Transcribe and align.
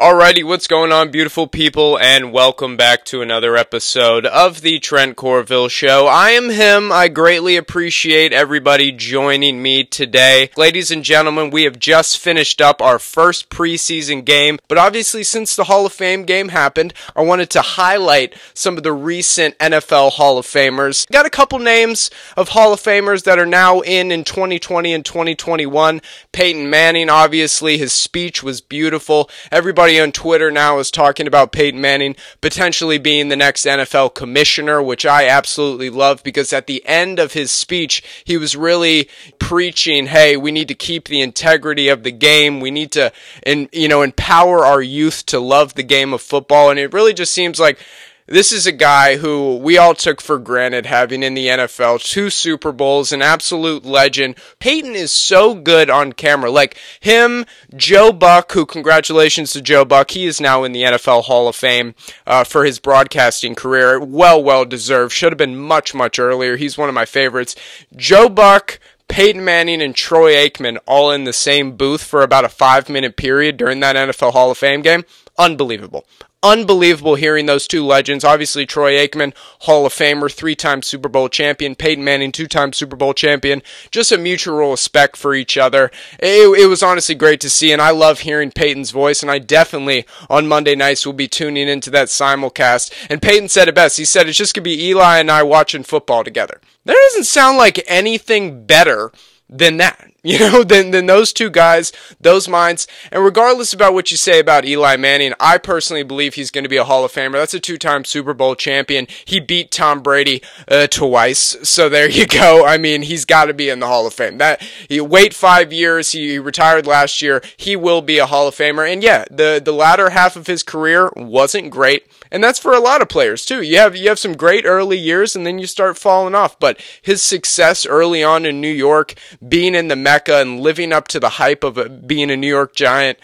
Alrighty, 0.00 0.42
what's 0.42 0.66
going 0.66 0.92
on, 0.92 1.10
beautiful 1.10 1.46
people, 1.46 1.98
and 1.98 2.32
welcome 2.32 2.74
back 2.74 3.04
to 3.04 3.20
another 3.20 3.54
episode 3.54 4.24
of 4.24 4.62
the 4.62 4.78
Trent 4.78 5.14
Corville 5.14 5.68
Show. 5.68 6.06
I 6.06 6.30
am 6.30 6.48
him. 6.48 6.90
I 6.90 7.08
greatly 7.08 7.58
appreciate 7.58 8.32
everybody 8.32 8.92
joining 8.92 9.60
me 9.60 9.84
today. 9.84 10.48
Ladies 10.56 10.90
and 10.90 11.04
gentlemen, 11.04 11.50
we 11.50 11.64
have 11.64 11.78
just 11.78 12.16
finished 12.16 12.62
up 12.62 12.80
our 12.80 12.98
first 12.98 13.50
preseason 13.50 14.24
game, 14.24 14.58
but 14.68 14.78
obviously, 14.78 15.22
since 15.22 15.54
the 15.54 15.64
Hall 15.64 15.84
of 15.84 15.92
Fame 15.92 16.22
game 16.22 16.48
happened, 16.48 16.94
I 17.14 17.20
wanted 17.20 17.50
to 17.50 17.60
highlight 17.60 18.34
some 18.54 18.78
of 18.78 18.82
the 18.84 18.94
recent 18.94 19.58
NFL 19.58 20.12
Hall 20.12 20.38
of 20.38 20.46
Famers. 20.46 21.06
Got 21.12 21.26
a 21.26 21.30
couple 21.30 21.58
names 21.58 22.10
of 22.38 22.48
Hall 22.48 22.72
of 22.72 22.80
Famers 22.80 23.24
that 23.24 23.38
are 23.38 23.44
now 23.44 23.80
in 23.80 24.10
in 24.10 24.24
2020 24.24 24.94
and 24.94 25.04
2021. 25.04 26.00
Peyton 26.32 26.70
Manning, 26.70 27.10
obviously, 27.10 27.76
his 27.76 27.92
speech 27.92 28.42
was 28.42 28.62
beautiful. 28.62 29.28
Everybody 29.52 29.89
everybody 29.90 30.06
on 30.06 30.12
Twitter 30.12 30.52
now 30.52 30.78
is 30.78 30.88
talking 30.88 31.26
about 31.26 31.50
Peyton 31.50 31.80
Manning 31.80 32.14
potentially 32.40 32.96
being 32.96 33.28
the 33.28 33.34
next 33.34 33.66
NFL 33.66 34.14
commissioner, 34.14 34.80
which 34.80 35.04
I 35.04 35.26
absolutely 35.26 35.90
love 35.90 36.22
because 36.22 36.52
at 36.52 36.68
the 36.68 36.86
end 36.86 37.18
of 37.18 37.32
his 37.32 37.50
speech, 37.50 38.00
he 38.24 38.36
was 38.36 38.54
really 38.54 39.08
preaching, 39.40 40.06
hey, 40.06 40.36
we 40.36 40.52
need 40.52 40.68
to 40.68 40.76
keep 40.76 41.08
the 41.08 41.20
integrity 41.20 41.88
of 41.88 42.04
the 42.04 42.12
game. 42.12 42.60
We 42.60 42.70
need 42.70 42.92
to, 42.92 43.12
and 43.42 43.68
you 43.72 43.88
know, 43.88 44.02
empower 44.02 44.64
our 44.64 44.80
youth 44.80 45.26
to 45.26 45.40
love 45.40 45.74
the 45.74 45.82
game 45.82 46.14
of 46.14 46.22
football. 46.22 46.70
And 46.70 46.78
it 46.78 46.92
really 46.92 47.12
just 47.12 47.34
seems 47.34 47.58
like 47.58 47.80
this 48.30 48.52
is 48.52 48.64
a 48.64 48.72
guy 48.72 49.16
who 49.16 49.56
we 49.56 49.76
all 49.76 49.92
took 49.92 50.20
for 50.20 50.38
granted 50.38 50.86
having 50.86 51.24
in 51.24 51.34
the 51.34 51.48
NFL 51.48 52.00
two 52.00 52.30
Super 52.30 52.70
Bowls, 52.70 53.10
an 53.10 53.22
absolute 53.22 53.84
legend. 53.84 54.36
Peyton 54.60 54.94
is 54.94 55.10
so 55.10 55.52
good 55.52 55.90
on 55.90 56.12
camera. 56.12 56.48
Like 56.48 56.78
him, 57.00 57.44
Joe 57.74 58.12
Buck, 58.12 58.52
who 58.52 58.64
congratulations 58.66 59.52
to 59.52 59.60
Joe 59.60 59.84
Buck. 59.84 60.12
He 60.12 60.26
is 60.26 60.40
now 60.40 60.62
in 60.62 60.70
the 60.70 60.84
NFL 60.84 61.24
Hall 61.24 61.48
of 61.48 61.56
Fame 61.56 61.96
uh, 62.24 62.44
for 62.44 62.64
his 62.64 62.78
broadcasting 62.78 63.56
career. 63.56 63.98
Well, 63.98 64.40
well 64.40 64.64
deserved. 64.64 65.12
Should 65.12 65.32
have 65.32 65.38
been 65.38 65.58
much, 65.58 65.92
much 65.92 66.20
earlier. 66.20 66.56
He's 66.56 66.78
one 66.78 66.88
of 66.88 66.94
my 66.94 67.06
favorites. 67.06 67.56
Joe 67.96 68.28
Buck, 68.28 68.78
Peyton 69.08 69.44
Manning 69.44 69.82
and 69.82 69.94
Troy 69.94 70.34
Aikman 70.34 70.78
all 70.86 71.10
in 71.10 71.24
the 71.24 71.32
same 71.32 71.72
booth 71.72 72.04
for 72.04 72.22
about 72.22 72.44
a 72.44 72.48
five 72.48 72.88
minute 72.88 73.16
period 73.16 73.56
during 73.56 73.80
that 73.80 73.96
NFL 73.96 74.34
Hall 74.34 74.52
of 74.52 74.58
Fame 74.58 74.82
game. 74.82 75.04
Unbelievable 75.36 76.06
unbelievable 76.42 77.16
hearing 77.16 77.46
those 77.46 77.66
two 77.66 77.84
legends. 77.84 78.24
Obviously, 78.24 78.66
Troy 78.66 78.94
Aikman, 78.94 79.34
Hall 79.60 79.86
of 79.86 79.92
Famer, 79.92 80.32
three 80.32 80.54
time 80.54 80.82
Super 80.82 81.08
Bowl 81.08 81.28
champion, 81.28 81.74
Peyton 81.74 82.04
Manning, 82.04 82.32
two 82.32 82.46
time 82.46 82.72
Super 82.72 82.96
Bowl 82.96 83.14
champion. 83.14 83.62
Just 83.90 84.12
a 84.12 84.18
mutual 84.18 84.70
respect 84.70 85.16
for 85.16 85.34
each 85.34 85.56
other. 85.58 85.90
It, 86.18 86.60
it, 86.60 86.66
was 86.66 86.82
honestly 86.82 87.14
great 87.14 87.40
to 87.40 87.50
see, 87.50 87.72
and 87.72 87.82
I 87.82 87.90
love 87.90 88.20
hearing 88.20 88.50
Peyton's 88.50 88.90
voice, 88.90 89.22
and 89.22 89.30
I 89.30 89.38
definitely 89.38 90.06
on 90.28 90.48
Monday 90.48 90.74
nights 90.74 91.04
will 91.04 91.12
be 91.12 91.28
tuning 91.28 91.68
into 91.68 91.90
that 91.90 92.08
simulcast. 92.08 92.92
And 93.10 93.22
Peyton 93.22 93.48
said 93.48 93.68
it 93.68 93.74
best. 93.74 93.98
He 93.98 94.04
said 94.04 94.28
it's 94.28 94.38
just 94.38 94.54
going 94.54 94.64
to 94.64 94.70
be 94.70 94.84
Eli 94.88 95.18
and 95.18 95.30
I 95.30 95.42
watching 95.42 95.82
football 95.82 96.24
together. 96.24 96.60
That 96.84 96.96
doesn't 97.10 97.24
sound 97.24 97.58
like 97.58 97.84
anything 97.86 98.64
better 98.64 99.12
than 99.50 99.76
that. 99.78 100.06
You 100.22 100.38
know, 100.38 100.62
than, 100.62 100.90
than 100.90 101.06
those 101.06 101.32
two 101.32 101.48
guys, 101.48 101.92
those 102.20 102.46
minds. 102.46 102.86
And 103.10 103.24
regardless 103.24 103.72
about 103.72 103.94
what 103.94 104.10
you 104.10 104.18
say 104.18 104.38
about 104.38 104.66
Eli 104.66 104.98
Manning, 104.98 105.32
I 105.40 105.56
personally 105.56 106.02
believe 106.02 106.34
he's 106.34 106.50
going 106.50 106.64
to 106.64 106.68
be 106.68 106.76
a 106.76 106.84
Hall 106.84 107.06
of 107.06 107.12
Famer. 107.12 107.32
That's 107.32 107.54
a 107.54 107.58
two 107.60 107.78
time 107.78 108.04
Super 108.04 108.34
Bowl 108.34 108.54
champion. 108.54 109.06
He 109.24 109.40
beat 109.40 109.70
Tom 109.70 110.02
Brady 110.02 110.42
uh, 110.68 110.88
twice. 110.88 111.56
So 111.62 111.88
there 111.88 112.06
you 112.08 112.26
go. 112.26 112.66
I 112.66 112.76
mean, 112.76 113.00
he's 113.00 113.24
got 113.24 113.46
to 113.46 113.54
be 113.54 113.70
in 113.70 113.80
the 113.80 113.86
Hall 113.86 114.06
of 114.06 114.12
Fame. 114.12 114.36
That 114.36 114.60
he 114.90 115.00
wait 115.00 115.32
five 115.32 115.72
years. 115.72 116.12
He 116.12 116.38
retired 116.38 116.86
last 116.86 117.22
year. 117.22 117.42
He 117.56 117.74
will 117.74 118.02
be 118.02 118.18
a 118.18 118.26
Hall 118.26 118.46
of 118.46 118.54
Famer. 118.54 118.92
And 118.92 119.02
yeah, 119.02 119.24
the, 119.30 119.58
the 119.64 119.72
latter 119.72 120.10
half 120.10 120.36
of 120.36 120.46
his 120.46 120.62
career 120.62 121.10
wasn't 121.16 121.70
great. 121.70 122.06
And 122.30 122.44
that's 122.44 122.58
for 122.58 122.72
a 122.72 122.78
lot 122.78 123.00
of 123.00 123.08
players 123.08 123.44
too. 123.44 123.62
You 123.62 123.78
have, 123.78 123.96
you 123.96 124.08
have 124.08 124.18
some 124.18 124.36
great 124.36 124.64
early 124.66 124.98
years 124.98 125.34
and 125.34 125.46
then 125.46 125.58
you 125.58 125.66
start 125.66 125.96
falling 125.96 126.34
off. 126.34 126.60
But 126.60 126.78
his 127.00 127.22
success 127.22 127.86
early 127.86 128.22
on 128.22 128.44
in 128.44 128.60
New 128.60 128.68
York, 128.68 129.14
being 129.46 129.74
in 129.74 129.88
the 129.88 129.96
Mecca 129.96 130.40
and 130.40 130.60
living 130.60 130.92
up 130.92 131.08
to 131.08 131.20
the 131.20 131.30
hype 131.30 131.64
of 131.64 131.78
a, 131.78 131.88
being 131.88 132.30
a 132.30 132.36
New 132.36 132.48
York 132.48 132.74
Giant. 132.74 133.18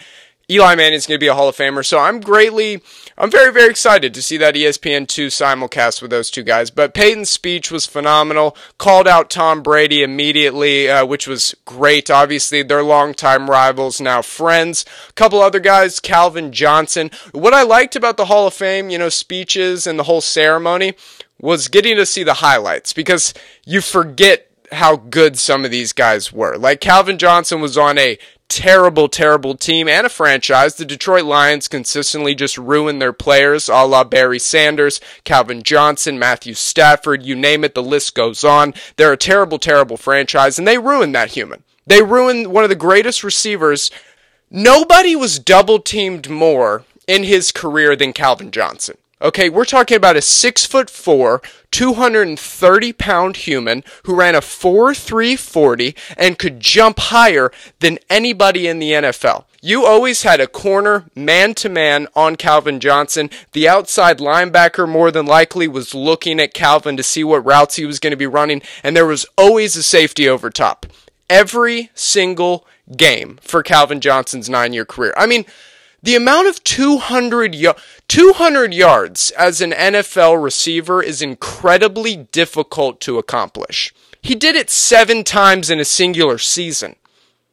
Eli 0.49 0.75
Manning 0.75 0.93
is 0.93 1.05
going 1.05 1.17
to 1.17 1.23
be 1.23 1.27
a 1.27 1.33
Hall 1.33 1.49
of 1.49 1.57
Famer. 1.57 1.85
So 1.85 1.99
I'm 1.99 2.21
greatly, 2.21 2.81
I'm 3.17 3.29
very, 3.29 3.51
very 3.51 3.69
excited 3.69 4.13
to 4.13 4.21
see 4.21 4.37
that 4.37 4.55
ESPN2 4.55 5.27
simulcast 5.27 6.01
with 6.01 6.09
those 6.09 6.31
two 6.31 6.43
guys. 6.43 6.69
But 6.71 6.93
Peyton's 6.93 7.29
speech 7.29 7.69
was 7.69 7.85
phenomenal. 7.85 8.55
Called 8.77 9.09
out 9.09 9.29
Tom 9.29 9.61
Brady 9.61 10.03
immediately, 10.03 10.89
uh, 10.89 11.05
which 11.05 11.27
was 11.27 11.53
great. 11.65 12.09
Obviously, 12.09 12.63
they're 12.63 12.81
longtime 12.81 13.49
rivals, 13.49 13.99
now 13.99 14.21
friends. 14.21 14.85
A 15.09 15.13
couple 15.13 15.41
other 15.41 15.59
guys, 15.59 15.99
Calvin 15.99 16.53
Johnson. 16.53 17.11
What 17.33 17.53
I 17.53 17.63
liked 17.63 17.97
about 17.97 18.15
the 18.15 18.25
Hall 18.25 18.47
of 18.47 18.53
Fame, 18.53 18.89
you 18.89 18.97
know, 18.97 19.09
speeches 19.09 19.85
and 19.85 19.99
the 19.99 20.03
whole 20.03 20.21
ceremony 20.21 20.93
was 21.41 21.67
getting 21.67 21.97
to 21.97 22.05
see 22.05 22.23
the 22.23 22.35
highlights 22.35 22.93
because 22.93 23.33
you 23.65 23.81
forget 23.81 24.46
how 24.71 24.97
good 24.97 25.37
some 25.37 25.65
of 25.65 25.71
these 25.71 25.93
guys 25.93 26.31
were. 26.31 26.57
Like 26.57 26.81
Calvin 26.81 27.17
Johnson 27.17 27.61
was 27.61 27.77
on 27.77 27.97
a 27.97 28.17
terrible, 28.49 29.09
terrible 29.09 29.55
team 29.55 29.87
and 29.87 30.05
a 30.05 30.09
franchise. 30.09 30.75
The 30.75 30.85
Detroit 30.85 31.25
Lions 31.25 31.67
consistently 31.67 32.35
just 32.35 32.57
ruin 32.57 32.99
their 32.99 33.13
players, 33.13 33.69
a 33.69 33.85
la 33.85 34.03
Barry 34.03 34.39
Sanders, 34.39 35.01
Calvin 35.23 35.63
Johnson, 35.63 36.17
Matthew 36.17 36.53
Stafford, 36.53 37.23
you 37.23 37.35
name 37.35 37.63
it, 37.63 37.75
the 37.75 37.83
list 37.83 38.15
goes 38.15 38.43
on. 38.43 38.73
They're 38.95 39.13
a 39.13 39.17
terrible, 39.17 39.59
terrible 39.59 39.97
franchise, 39.97 40.57
and 40.57 40.67
they 40.67 40.77
ruined 40.77 41.15
that 41.15 41.31
human. 41.31 41.63
They 41.85 42.01
ruined 42.01 42.47
one 42.47 42.63
of 42.63 42.69
the 42.69 42.75
greatest 42.75 43.23
receivers. 43.23 43.91
Nobody 44.49 45.15
was 45.15 45.39
double 45.39 45.79
teamed 45.79 46.29
more 46.29 46.83
in 47.07 47.23
his 47.23 47.51
career 47.51 47.95
than 47.95 48.13
Calvin 48.13 48.51
Johnson. 48.51 48.97
Okay, 49.19 49.49
we're 49.49 49.65
talking 49.65 49.97
about 49.97 50.15
a 50.15 50.21
six 50.21 50.63
foot 50.63 50.91
four, 50.91 51.41
230 51.71 52.93
pound 52.93 53.37
human 53.37 53.83
who 54.03 54.15
ran 54.15 54.35
a 54.35 54.41
4.340 54.41 55.97
and 56.15 56.37
could 56.37 56.59
jump 56.59 56.99
higher 56.99 57.51
than 57.79 57.97
anybody 58.11 58.67
in 58.67 58.77
the 58.77 58.91
NFL. 58.91 59.45
You 59.59 59.87
always 59.87 60.21
had 60.21 60.39
a 60.39 60.45
corner 60.45 61.05
man 61.15 61.55
to 61.55 61.67
man 61.67 62.07
on 62.15 62.35
Calvin 62.35 62.79
Johnson. 62.79 63.31
The 63.53 63.67
outside 63.67 64.19
linebacker 64.19 64.87
more 64.87 65.09
than 65.09 65.25
likely 65.25 65.67
was 65.67 65.95
looking 65.95 66.39
at 66.39 66.53
Calvin 66.53 66.95
to 66.95 67.03
see 67.03 67.23
what 67.23 67.43
routes 67.43 67.77
he 67.77 67.87
was 67.87 67.99
going 67.99 68.11
to 68.11 68.17
be 68.17 68.27
running, 68.27 68.61
and 68.83 68.95
there 68.95 69.07
was 69.07 69.25
always 69.35 69.75
a 69.75 69.81
safety 69.81 70.29
over 70.29 70.51
top. 70.51 70.85
Every 71.27 71.89
single 71.95 72.67
game 72.95 73.39
for 73.41 73.63
Calvin 73.63 73.99
Johnson's 73.99 74.47
nine 74.47 74.73
year 74.73 74.85
career. 74.85 75.13
I 75.17 75.25
mean, 75.25 75.45
the 76.01 76.15
amount 76.15 76.47
of 76.47 76.63
200, 76.63 77.55
y- 77.55 77.75
200 78.07 78.73
yards 78.73 79.31
as 79.31 79.61
an 79.61 79.71
NFL 79.71 80.41
receiver 80.41 81.01
is 81.01 81.21
incredibly 81.21 82.15
difficult 82.15 82.99
to 83.01 83.17
accomplish. 83.17 83.93
He 84.21 84.35
did 84.35 84.55
it 84.55 84.69
seven 84.69 85.23
times 85.23 85.69
in 85.69 85.79
a 85.79 85.85
singular 85.85 86.37
season. 86.37 86.95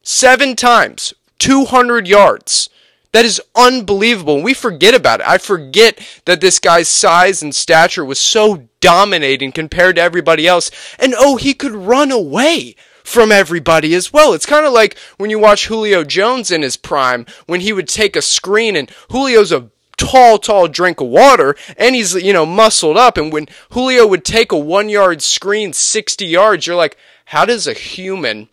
Seven 0.03 0.56
times. 0.56 1.15
200 1.38 2.06
yards. 2.06 2.69
That 3.12 3.25
is 3.25 3.41
unbelievable. 3.54 4.43
We 4.43 4.54
forget 4.54 4.93
about 4.93 5.21
it. 5.21 5.28
I 5.28 5.38
forget 5.38 6.00
that 6.25 6.41
this 6.41 6.59
guy's 6.59 6.88
size 6.88 7.43
and 7.43 7.54
stature 7.54 8.04
was 8.04 8.19
so 8.19 8.69
dominating 8.81 9.53
compared 9.53 9.97
to 9.97 10.03
everybody 10.03 10.49
else. 10.49 10.71
And 10.99 11.15
oh, 11.16 11.37
he 11.37 11.54
could 11.54 11.72
run 11.72 12.10
away 12.10 12.75
from 13.04 13.31
everybody 13.31 13.94
as 13.94 14.12
well. 14.12 14.32
It's 14.32 14.47
kind 14.47 14.66
of 14.66 14.72
like 14.72 14.98
when 15.19 15.31
you 15.31 15.38
watch 15.38 15.69
Julio 15.69 16.03
Jones 16.03 16.50
in 16.50 16.62
his 16.62 16.76
prime, 16.76 17.26
when 17.47 17.60
he 17.60 17.72
would 17.72 17.87
take 17.87 18.16
a 18.16 18.22
screen 18.22 18.75
and 18.75 18.91
Julio's 19.10 19.53
a 19.53 19.70
tall, 19.97 20.38
tall 20.38 20.66
drink 20.66 21.00
of 21.00 21.09
water, 21.09 21.54
and 21.76 21.94
he's, 21.94 22.15
you 22.15 22.32
know, 22.32 22.47
muscled 22.47 22.97
up. 22.97 23.16
And 23.16 23.32
when 23.32 23.47
Julio 23.70 24.06
would 24.06 24.25
take 24.25 24.50
a 24.50 24.59
one 24.59 24.88
yard 24.88 25.22
screen 25.22 25.72
60 25.72 26.26
yards, 26.26 26.66
you're 26.66 26.75
like, 26.75 26.97
how 27.26 27.44
does 27.44 27.66
a 27.66 27.75
human 27.75 28.48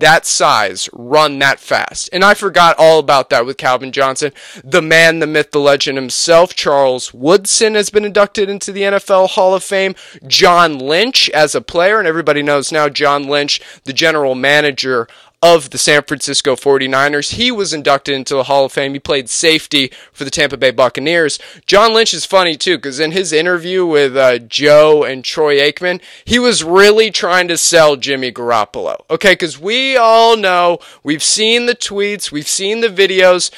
that 0.00 0.26
size 0.26 0.88
run 0.92 1.38
that 1.38 1.60
fast. 1.60 2.08
And 2.12 2.24
I 2.24 2.34
forgot 2.34 2.76
all 2.78 2.98
about 2.98 3.30
that 3.30 3.46
with 3.46 3.56
Calvin 3.56 3.92
Johnson. 3.92 4.32
The 4.62 4.82
man, 4.82 5.18
the 5.18 5.26
myth, 5.26 5.50
the 5.50 5.60
legend 5.60 5.98
himself, 5.98 6.54
Charles 6.54 7.14
Woodson, 7.14 7.74
has 7.74 7.90
been 7.90 8.04
inducted 8.04 8.48
into 8.50 8.72
the 8.72 8.82
NFL 8.82 9.30
Hall 9.30 9.54
of 9.54 9.62
Fame. 9.62 9.94
John 10.26 10.78
Lynch 10.78 11.30
as 11.30 11.54
a 11.54 11.60
player, 11.60 11.98
and 11.98 12.08
everybody 12.08 12.42
knows 12.42 12.72
now 12.72 12.88
John 12.88 13.24
Lynch, 13.24 13.60
the 13.84 13.92
general 13.92 14.34
manager 14.34 15.08
of 15.42 15.70
the 15.70 15.78
San 15.78 16.02
Francisco 16.02 16.56
49ers. 16.56 17.34
He 17.34 17.52
was 17.52 17.72
inducted 17.72 18.14
into 18.14 18.34
the 18.34 18.44
Hall 18.44 18.64
of 18.64 18.72
Fame. 18.72 18.94
He 18.94 19.00
played 19.00 19.28
safety 19.28 19.92
for 20.12 20.24
the 20.24 20.30
Tampa 20.30 20.56
Bay 20.56 20.70
Buccaneers. 20.70 21.38
John 21.66 21.92
Lynch 21.92 22.14
is 22.14 22.24
funny 22.24 22.56
too, 22.56 22.78
because 22.78 23.00
in 23.00 23.12
his 23.12 23.32
interview 23.32 23.84
with 23.84 24.16
uh, 24.16 24.38
Joe 24.38 25.04
and 25.04 25.24
Troy 25.24 25.58
Aikman, 25.58 26.00
he 26.24 26.38
was 26.38 26.64
really 26.64 27.10
trying 27.10 27.48
to 27.48 27.58
sell 27.58 27.96
Jimmy 27.96 28.32
Garoppolo. 28.32 29.04
Okay, 29.10 29.32
because 29.32 29.58
we 29.58 29.96
all 29.96 30.36
know, 30.36 30.78
we've 31.02 31.22
seen 31.22 31.66
the 31.66 31.76
tweets, 31.76 32.32
we've 32.32 32.48
seen 32.48 32.80
the 32.80 32.88
videos. 32.88 33.50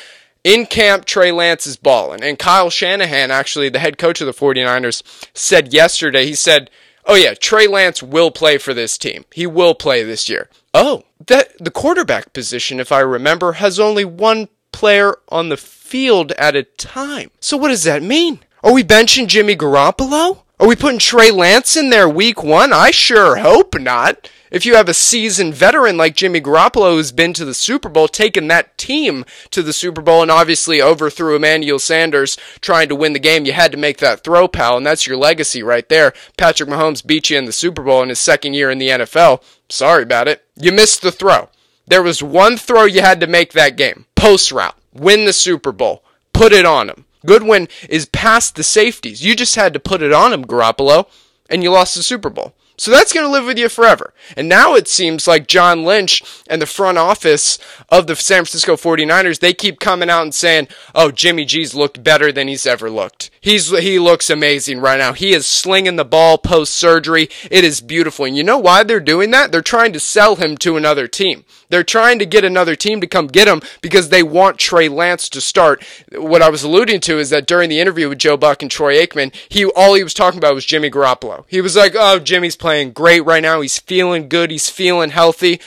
In 0.45 0.67
camp, 0.67 1.05
Trey 1.05 1.33
Lance 1.33 1.67
is 1.67 1.77
balling. 1.77 2.23
And 2.23 2.39
Kyle 2.39 2.71
Shanahan, 2.71 3.31
actually, 3.31 3.69
the 3.69 3.81
head 3.81 3.99
coach 3.99 4.21
of 4.21 4.27
the 4.27 4.33
49ers, 4.33 5.03
said 5.35 5.75
yesterday, 5.75 6.25
he 6.25 6.35
said, 6.35 6.71
Oh 7.05 7.15
yeah, 7.15 7.35
Trey 7.35 7.67
Lance 7.67 8.03
will 8.03 8.31
play 8.31 8.59
for 8.59 8.75
this 8.75 8.99
team. 8.99 9.25
He 9.33 9.47
will 9.47 9.75
play 9.75 10.05
this 10.05 10.29
year. 10.29 10.49
Oh, 10.75 11.05
that 11.29 11.53
the 11.59 11.71
quarterback 11.71 12.33
position, 12.33 12.81
if 12.81 12.93
I 12.93 13.01
remember, 13.01 13.53
has 13.53 13.81
only 13.81 14.05
one 14.05 14.49
player 14.73 15.17
on 15.29 15.49
the 15.49 15.57
field 15.57 16.33
at 16.33 16.57
a 16.57 16.65
time. 16.65 17.31
So 17.41 17.57
what 17.57 17.69
does 17.69 17.85
that 17.85 18.03
mean? 18.03 18.41
Are 18.63 18.73
we 18.73 18.85
benching 18.85 19.29
Jimmy 19.29 19.57
Garoppolo? 19.57 20.43
Are 20.61 20.67
we 20.67 20.75
putting 20.75 20.99
Trey 20.99 21.31
Lance 21.31 21.77
in 21.77 21.91
there 21.91 22.09
week 22.09 22.43
one? 22.43 22.73
I 22.73 22.91
sure 22.91 23.37
hope 23.37 23.79
not. 23.79 24.29
If 24.51 24.65
you 24.65 24.75
have 24.77 24.89
a 24.89 24.95
seasoned 24.95 25.55
veteran 25.55 25.97
like 25.97 26.17
Jimmy 26.17 26.41
Garoppolo 26.41 26.95
who's 26.95 27.13
been 27.13 27.33
to 27.35 27.45
the 27.45 27.55
Super 27.55 27.89
Bowl, 27.89 28.09
taken 28.09 28.49
that 28.49 28.77
team 28.79 29.25
to 29.51 29.63
the 29.63 29.73
Super 29.75 30.01
Bowl, 30.01 30.23
and 30.23 30.31
obviously 30.31 30.81
overthrew 30.81 31.37
Emmanuel 31.37 31.79
Sanders 31.79 32.39
trying 32.61 32.89
to 32.89 32.97
win 32.97 33.13
the 33.13 33.19
game, 33.19 33.45
you 33.45 33.53
had 33.53 33.71
to 33.73 33.79
make 33.79 33.99
that 33.99 34.25
throw, 34.25 34.49
pal, 34.49 34.79
and 34.79 34.87
that's 34.87 35.07
your 35.07 35.19
legacy 35.19 35.63
right 35.63 35.89
there. 35.89 36.15
Patrick 36.37 36.69
Mahomes 36.69 37.07
beat 37.07 37.31
you 37.31 37.39
in 37.39 37.45
the 37.45 37.53
Super 37.53 37.83
Bowl 37.83 38.03
in 38.03 38.09
his 38.09 38.19
second 38.19 38.55
year 38.55 38.71
in 38.71 38.79
the 38.79 38.89
NFL. 38.89 39.43
Sorry 39.71 40.03
about 40.03 40.29
it. 40.29 40.45
You 40.57 40.73
missed 40.73 41.03
the 41.03 41.13
throw. 41.13 41.49
There 41.87 42.03
was 42.03 42.23
one 42.23 42.57
throw 42.57 42.85
you 42.85 43.01
had 43.01 43.21
to 43.21 43.27
make 43.27 43.53
that 43.53 43.77
game. 43.77 44.07
Post 44.15 44.53
route. 44.53 44.77
Win 44.93 45.25
the 45.25 45.33
Super 45.33 45.73
Bowl. 45.73 46.03
Put 46.33 46.53
it 46.53 46.65
on 46.67 46.89
him. 46.89 47.05
Goodwin 47.27 47.69
is 47.89 48.07
past 48.07 48.57
the 48.57 48.63
safeties. 48.63 49.25
You 49.25 49.35
just 49.35 49.57
had 49.57 49.73
to 49.73 49.81
put 49.81 50.03
it 50.03 50.13
on 50.13 50.33
him, 50.33 50.45
Garoppolo, 50.45 51.07
and 51.51 51.63
you 51.63 51.71
lost 51.71 51.97
the 51.97 52.03
Super 52.03 52.31
Bowl. 52.31 52.55
So 52.79 52.93
that's 52.93 53.13
going 53.13 53.27
to 53.27 53.33
live 53.33 53.45
with 53.45 53.59
you 53.59 53.69
forever. 53.69 54.15
And 54.37 54.49
now 54.49 54.75
it 54.77 54.87
seems 54.87 55.27
like 55.27 55.49
John 55.49 55.85
Lynch 55.85 56.23
and 56.47 56.63
the 56.63 56.67
front 56.67 56.97
office 56.97 57.59
of 57.89 58.07
the 58.07 58.15
San 58.15 58.45
Francisco 58.45 58.77
49ers, 58.77 59.41
they 59.41 59.53
keep 59.53 59.81
coming 59.81 60.09
out 60.09 60.23
and 60.23 60.35
saying, 60.35 60.69
"Oh, 60.95 61.11
Jimmy 61.11 61.45
G's 61.45 61.75
looked 61.75 62.05
better 62.05 62.31
than 62.31 62.47
he's 62.47 62.67
ever 62.67 62.89
looked. 62.89 63.31
He's 63.41 63.77
he 63.79 63.99
looks 63.99 64.31
amazing 64.31 64.81
right 64.81 64.99
now. 64.99 65.13
He 65.13 65.33
is 65.33 65.47
slinging 65.47 65.97
the 65.97 66.05
ball 66.05 66.39
post 66.39 66.75
surgery. 66.75 67.29
It 67.51 67.65
is 67.65 67.81
beautiful." 67.81 68.25
And 68.25 68.37
you 68.37 68.45
know 68.45 68.59
why 68.59 68.83
they're 68.83 69.01
doing 69.01 69.31
that? 69.31 69.53
They're 69.53 69.63
trying 69.63 69.93
to 69.93 70.01
sell 70.01 70.37
him 70.37 70.57
to 70.59 70.77
another 70.77 71.07
team. 71.07 71.45
They're 71.69 71.85
trying 71.85 72.19
to 72.19 72.27
get 72.27 72.45
another 72.45 72.75
team 72.75 73.01
to 73.01 73.07
come 73.07 73.27
get 73.27 73.49
him 73.49 73.63
because 73.81 74.09
they 74.09 74.23
want 74.23 74.59
Trey 74.59 74.89
Lance 74.89 75.29
to 75.31 75.41
start. 75.41 75.85
What 76.13 76.43
I 76.43 76.49
was 76.49 76.63
alluding 76.63 77.01
to 77.03 77.19
is 77.19 77.31
that 77.31 77.47
during 77.47 77.69
the 77.69 77.81
interview 77.81 78.09
with 78.09 78.19
Joe 78.19 78.37
Buck 78.37 78.63
and 78.63 78.71
Troy 78.71 78.95
Aikman, 78.97 79.35
he 79.49 79.65
all 79.67 79.95
he 79.95 80.05
was 80.05 80.15
talking 80.15 80.39
about 80.39 80.55
was 80.55 80.65
Jimmy 80.65 80.91
Garoppolo. 80.91 81.45
He 81.49 81.61
was 81.61 81.77
like, 81.77 81.95
"Oh, 81.97 82.19
Jimmy's 82.19 82.57
playing 82.57 82.93
great 82.93 83.25
right 83.25 83.43
now. 83.43 83.61
He's 83.61 83.79
feeling 83.79 84.29
good. 84.29 84.51
He's 84.51 84.69
feeling 84.71 85.11
healthy." 85.11 85.61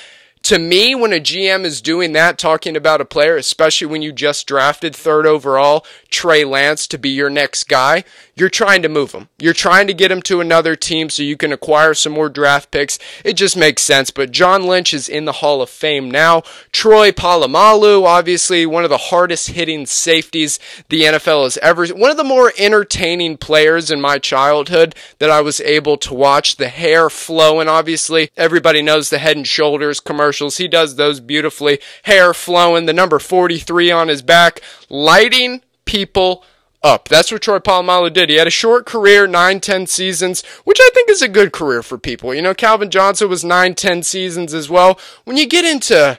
To 0.44 0.58
me, 0.58 0.96
when 0.96 1.14
a 1.14 1.20
GM 1.20 1.66
is 1.66 1.82
doing 1.82 2.14
that, 2.14 2.40
talking 2.40 2.76
about 2.76 3.00
a 3.00 3.06
player, 3.06 3.38
especially 3.38 3.88
when 3.88 4.02
you 4.02 4.12
just 4.12 4.48
drafted 4.48 4.96
third 4.96 5.28
overall, 5.28 5.86
Trey 6.10 6.44
Lance 6.44 6.88
to 6.88 6.98
be 6.98 7.10
your 7.10 7.30
next 7.30 7.66
guy, 7.66 8.04
you're 8.36 8.50
trying 8.50 8.82
to 8.82 8.90
move 8.90 9.12
him. 9.12 9.30
You're 9.38 9.54
trying 9.54 9.86
to 9.86 9.94
get 9.94 10.12
him 10.12 10.22
to 10.24 10.42
another 10.42 10.76
team 10.76 11.12
so 11.12 11.22
you 11.22 11.38
can 11.38 11.54
acquire 11.54 11.94
some 11.94 12.14
more 12.14 12.28
draft 12.28 12.72
picks. 12.72 12.98
It 13.24 13.34
just 13.34 13.56
makes 13.56 13.84
sense. 13.84 14.10
But 14.10 14.32
John 14.32 14.66
Lynch 14.66 14.96
is 14.96 15.08
in 15.08 15.26
the 15.26 15.34
Hall 15.34 15.62
of 15.62 15.70
Fame 15.70 16.10
now. 16.10 16.42
Troy 16.72 17.12
Polamalu, 17.12 18.04
obviously 18.04 18.66
one 18.66 18.84
of 18.84 18.90
the 18.90 18.98
hardest 18.98 19.50
hitting 19.52 19.86
safeties 19.86 20.60
the 20.90 21.04
NFL 21.04 21.44
has 21.44 21.58
ever. 21.58 21.86
One 21.88 22.10
of 22.10 22.18
the 22.18 22.24
more 22.24 22.52
entertaining 22.58 23.38
players 23.38 23.92
in 23.92 24.02
my 24.02 24.18
childhood 24.18 24.96
that 25.20 25.30
I 25.30 25.42
was 25.42 25.62
able 25.62 25.98
to 25.98 26.14
watch. 26.14 26.56
The 26.56 26.70
hair 26.70 27.12
flowing, 27.12 27.68
obviously. 27.68 28.32
Everybody 28.36 28.82
knows 28.82 29.12
the 29.12 29.20
Head 29.20 29.38
and 29.38 29.48
Shoulders 29.48 30.00
commercials. 30.32 30.58
He 30.58 30.70
does 30.70 30.96
those 30.96 31.20
beautifully. 31.20 31.80
Hair 32.04 32.34
flowing, 32.34 32.86
the 32.86 32.94
number 32.94 33.20
43 33.20 33.92
on 33.92 34.08
his 34.08 34.22
back, 34.22 34.62
lighting 34.90 35.62
people 35.84 36.46
up. 36.82 37.10
That's 37.10 37.32
what 37.32 37.42
Troy 37.42 37.60
Polamalu 37.60 38.14
did. 38.14 38.30
He 38.30 38.38
had 38.38 38.48
a 38.48 38.52
short 38.52 38.86
career, 38.86 39.28
9, 39.28 39.60
10 39.60 39.88
seasons, 39.88 40.46
which 40.64 40.80
I 40.82 40.90
think 40.94 41.10
is 41.10 41.22
a 41.22 41.28
good 41.28 41.52
career 41.52 41.84
for 41.84 41.98
people. 41.98 42.34
You 42.34 42.42
know, 42.42 42.54
Calvin 42.54 42.90
Johnson 42.90 43.28
was 43.28 43.44
9, 43.44 43.76
10 43.76 44.04
seasons 44.04 44.54
as 44.54 44.70
well. 44.70 44.98
When 45.26 45.36
you 45.36 45.48
get 45.48 45.66
into 45.66 46.18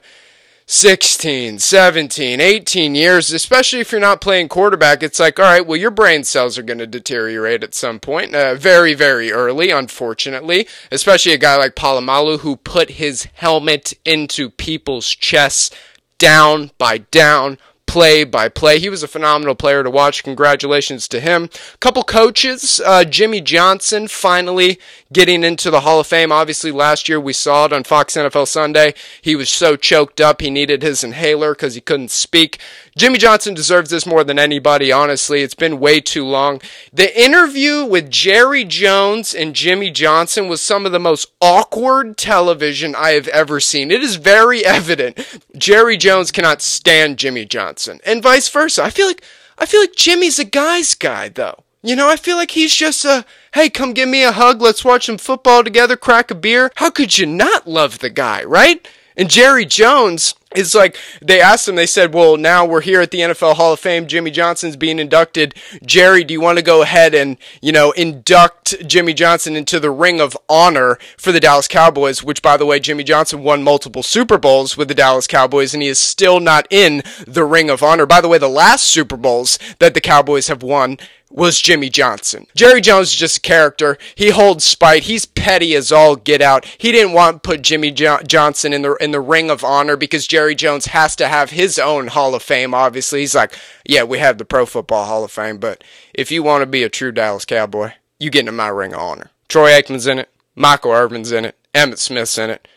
16, 0.74 1.58
17, 1.58 2.40
18 2.40 2.94
years, 2.94 3.30
especially 3.30 3.80
if 3.80 3.92
you're 3.92 4.00
not 4.00 4.22
playing 4.22 4.48
quarterback, 4.48 5.02
it's 5.02 5.20
like, 5.20 5.38
all 5.38 5.44
right, 5.44 5.66
well, 5.66 5.78
your 5.78 5.90
brain 5.90 6.24
cells 6.24 6.56
are 6.56 6.62
going 6.62 6.78
to 6.78 6.86
deteriorate 6.86 7.62
at 7.62 7.74
some 7.74 8.00
point, 8.00 8.34
uh, 8.34 8.54
very, 8.54 8.94
very 8.94 9.30
early, 9.30 9.68
unfortunately. 9.68 10.66
Especially 10.90 11.32
a 11.32 11.38
guy 11.38 11.56
like 11.56 11.74
Polamalu 11.74 12.38
who 12.38 12.56
put 12.56 12.92
his 12.92 13.28
helmet 13.34 13.92
into 14.06 14.48
people's 14.48 15.08
chests 15.08 15.70
down 16.16 16.70
by 16.78 16.96
down 16.96 17.58
play 17.86 18.24
by 18.24 18.48
play. 18.48 18.78
He 18.78 18.88
was 18.88 19.02
a 19.02 19.08
phenomenal 19.08 19.54
player 19.54 19.82
to 19.82 19.90
watch. 19.90 20.24
Congratulations 20.24 21.06
to 21.08 21.20
him. 21.20 21.50
Couple 21.78 22.02
coaches, 22.02 22.80
uh, 22.84 23.04
Jimmy 23.04 23.40
Johnson 23.40 24.08
finally 24.08 24.78
getting 25.12 25.44
into 25.44 25.70
the 25.70 25.80
Hall 25.80 26.00
of 26.00 26.06
Fame. 26.06 26.32
Obviously, 26.32 26.70
last 26.70 27.08
year 27.08 27.20
we 27.20 27.34
saw 27.34 27.66
it 27.66 27.72
on 27.72 27.84
Fox 27.84 28.14
NFL 28.14 28.48
Sunday. 28.48 28.94
He 29.20 29.36
was 29.36 29.50
so 29.50 29.76
choked 29.76 30.20
up 30.20 30.40
he 30.40 30.48
needed 30.50 30.82
his 30.82 31.04
inhaler 31.04 31.52
because 31.52 31.74
he 31.74 31.82
couldn't 31.82 32.10
speak. 32.10 32.58
Jimmy 32.96 33.18
Johnson 33.18 33.52
deserves 33.54 33.90
this 33.90 34.06
more 34.06 34.24
than 34.24 34.38
anybody, 34.38 34.90
honestly. 34.90 35.42
It's 35.42 35.54
been 35.54 35.80
way 35.80 36.00
too 36.00 36.24
long. 36.24 36.62
The 36.92 37.18
interview 37.20 37.84
with 37.84 38.10
Jerry 38.10 38.64
Jones 38.64 39.34
and 39.34 39.54
Jimmy 39.54 39.90
Johnson 39.90 40.48
was 40.48 40.62
some 40.62 40.86
of 40.86 40.92
the 40.92 41.00
most 41.00 41.30
awkward 41.40 42.16
television 42.16 42.94
I 42.94 43.10
have 43.10 43.28
ever 43.28 43.60
seen. 43.60 43.90
It 43.90 44.02
is 44.02 44.16
very 44.16 44.64
evident 44.64 45.40
Jerry 45.56 45.96
Jones 45.96 46.30
cannot 46.30 46.62
stand 46.62 47.18
Jimmy 47.18 47.44
Johnson. 47.44 47.81
And 47.88 48.22
vice 48.22 48.48
versa. 48.48 48.82
I 48.82 48.90
feel 48.90 49.06
like 49.06 49.22
I 49.58 49.66
feel 49.66 49.80
like 49.80 49.94
Jimmy's 49.94 50.38
a 50.38 50.44
guy's 50.44 50.94
guy 50.94 51.28
though. 51.28 51.64
You 51.82 51.96
know, 51.96 52.08
I 52.08 52.16
feel 52.16 52.36
like 52.36 52.52
he's 52.52 52.74
just 52.74 53.04
a 53.04 53.24
hey, 53.54 53.68
come 53.68 53.92
give 53.92 54.08
me 54.08 54.22
a 54.22 54.32
hug, 54.32 54.62
let's 54.62 54.84
watch 54.84 55.06
some 55.06 55.18
football 55.18 55.64
together, 55.64 55.96
crack 55.96 56.30
a 56.30 56.34
beer. 56.34 56.70
How 56.76 56.90
could 56.90 57.18
you 57.18 57.26
not 57.26 57.66
love 57.66 57.98
the 57.98 58.10
guy, 58.10 58.44
right? 58.44 58.86
And 59.16 59.28
Jerry 59.28 59.66
Jones 59.66 60.34
is 60.54 60.74
like, 60.74 60.96
they 61.20 61.40
asked 61.40 61.68
him, 61.68 61.74
they 61.74 61.86
said, 61.86 62.14
well, 62.14 62.36
now 62.36 62.64
we're 62.64 62.80
here 62.80 63.00
at 63.00 63.10
the 63.10 63.20
NFL 63.20 63.56
Hall 63.56 63.72
of 63.72 63.80
Fame. 63.80 64.06
Jimmy 64.06 64.30
Johnson's 64.30 64.76
being 64.76 64.98
inducted. 64.98 65.54
Jerry, 65.84 66.24
do 66.24 66.34
you 66.34 66.40
want 66.40 66.58
to 66.58 66.64
go 66.64 66.82
ahead 66.82 67.14
and, 67.14 67.36
you 67.60 67.72
know, 67.72 67.92
induct 67.92 68.74
Jimmy 68.86 69.14
Johnson 69.14 69.56
into 69.56 69.80
the 69.80 69.90
Ring 69.90 70.20
of 70.20 70.36
Honor 70.48 70.98
for 71.16 71.32
the 71.32 71.40
Dallas 71.40 71.68
Cowboys, 71.68 72.22
which, 72.22 72.42
by 72.42 72.56
the 72.56 72.66
way, 72.66 72.80
Jimmy 72.80 73.04
Johnson 73.04 73.42
won 73.42 73.62
multiple 73.62 74.02
Super 74.02 74.38
Bowls 74.38 74.76
with 74.76 74.88
the 74.88 74.94
Dallas 74.94 75.26
Cowboys, 75.26 75.74
and 75.74 75.82
he 75.82 75.88
is 75.88 75.98
still 75.98 76.40
not 76.40 76.66
in 76.70 77.02
the 77.26 77.44
Ring 77.44 77.70
of 77.70 77.82
Honor. 77.82 78.06
By 78.06 78.20
the 78.20 78.28
way, 78.28 78.38
the 78.38 78.48
last 78.48 78.84
Super 78.84 79.16
Bowls 79.16 79.58
that 79.78 79.94
the 79.94 80.00
Cowboys 80.00 80.48
have 80.48 80.62
won 80.62 80.98
was 81.32 81.60
Jimmy 81.60 81.88
Johnson. 81.88 82.46
Jerry 82.54 82.80
Jones 82.80 83.08
is 83.08 83.16
just 83.16 83.38
a 83.38 83.40
character. 83.40 83.98
He 84.14 84.30
holds 84.30 84.64
spite. 84.64 85.04
He's 85.04 85.26
petty 85.26 85.74
as 85.74 85.90
all 85.90 86.16
get 86.16 86.40
out. 86.40 86.64
He 86.78 86.92
didn't 86.92 87.14
want 87.14 87.42
to 87.42 87.48
put 87.48 87.62
Jimmy 87.62 87.90
jo- 87.90 88.20
Johnson 88.26 88.72
in 88.72 88.82
the 88.82 88.94
in 88.96 89.10
the 89.10 89.20
ring 89.20 89.50
of 89.50 89.64
honor 89.64 89.96
because 89.96 90.26
Jerry 90.26 90.54
Jones 90.54 90.86
has 90.86 91.16
to 91.16 91.28
have 91.28 91.50
his 91.50 91.78
own 91.78 92.08
Hall 92.08 92.34
of 92.34 92.42
Fame. 92.42 92.74
Obviously, 92.74 93.20
he's 93.20 93.34
like, 93.34 93.54
yeah, 93.84 94.02
we 94.02 94.18
have 94.18 94.38
the 94.38 94.44
Pro 94.44 94.66
Football 94.66 95.06
Hall 95.06 95.24
of 95.24 95.32
Fame, 95.32 95.58
but 95.58 95.82
if 96.14 96.30
you 96.30 96.42
want 96.42 96.62
to 96.62 96.66
be 96.66 96.82
a 96.82 96.88
true 96.88 97.12
Dallas 97.12 97.44
Cowboy, 97.44 97.92
you 98.18 98.30
get 98.30 98.40
into 98.40 98.52
my 98.52 98.68
ring 98.68 98.94
of 98.94 99.00
honor. 99.00 99.30
Troy 99.48 99.70
Aikman's 99.70 100.06
in 100.06 100.18
it. 100.18 100.28
Michael 100.54 100.92
Irvin's 100.92 101.32
in 101.32 101.44
it. 101.44 101.56
Emmitt 101.74 101.98
Smith's 101.98 102.36
in 102.38 102.50
it. 102.50 102.68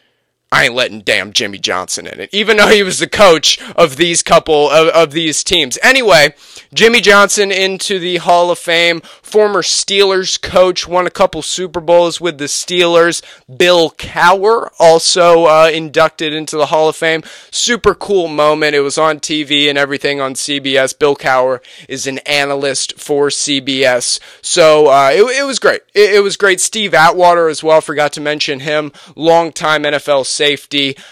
I 0.56 0.64
ain't 0.64 0.74
letting 0.74 1.02
damn 1.02 1.34
Jimmy 1.34 1.58
Johnson 1.58 2.08
in 2.08 2.18
it, 2.22 2.30
even 2.32 2.56
though 2.56 2.70
he 2.70 2.82
was 2.82 3.00
the 3.00 3.10
coach 3.10 3.62
of 3.76 3.98
these 3.98 4.24
couple 4.24 4.70
of, 4.70 4.88
of 4.88 5.12
these 5.12 5.44
teams. 5.44 5.78
Anyway, 5.84 6.34
Jimmy 6.74 7.02
Johnson 7.02 7.52
into 7.52 8.00
the 8.00 8.18
Hall 8.18 8.50
of 8.50 8.58
Fame, 8.58 9.02
former 9.22 9.62
Steelers 9.62 10.42
coach, 10.42 10.88
won 10.88 11.06
a 11.06 11.12
couple 11.12 11.42
Super 11.42 11.82
Bowls 11.82 12.22
with 12.22 12.38
the 12.38 12.46
Steelers. 12.46 13.22
Bill 13.54 13.92
Cowher 13.92 14.70
also 14.80 15.44
uh, 15.44 15.70
inducted 15.74 16.32
into 16.32 16.56
the 16.56 16.68
Hall 16.68 16.88
of 16.88 16.96
Fame. 16.96 17.24
Super 17.52 17.94
cool 17.94 18.30
moment. 18.30 18.76
It 18.76 18.80
was 18.80 18.98
on 18.98 19.20
TV 19.20 19.68
and 19.68 19.78
everything 19.78 20.22
on 20.22 20.36
CBS. 20.36 20.98
Bill 20.98 21.18
Cowher 21.18 21.60
is 21.90 22.08
an 22.08 22.20
analyst 22.20 22.98
for 22.98 23.28
CBS, 23.28 24.22
so 24.42 24.88
uh, 24.88 25.10
it, 25.12 25.24
it, 25.38 25.44
was 25.44 25.60
great. 25.60 25.82
It, 25.94 26.16
it, 26.16 26.20
was 26.22 26.38
great. 26.38 26.62
Steve 26.62 26.94
Atwater 26.94 27.50
as 27.50 27.62
well. 27.62 27.82
Forgot 27.82 28.14
to 28.14 28.22
mention 28.22 28.62
him. 28.62 28.94
Longtime 29.18 29.84
NFL 29.84 30.26
safety. 30.26 30.45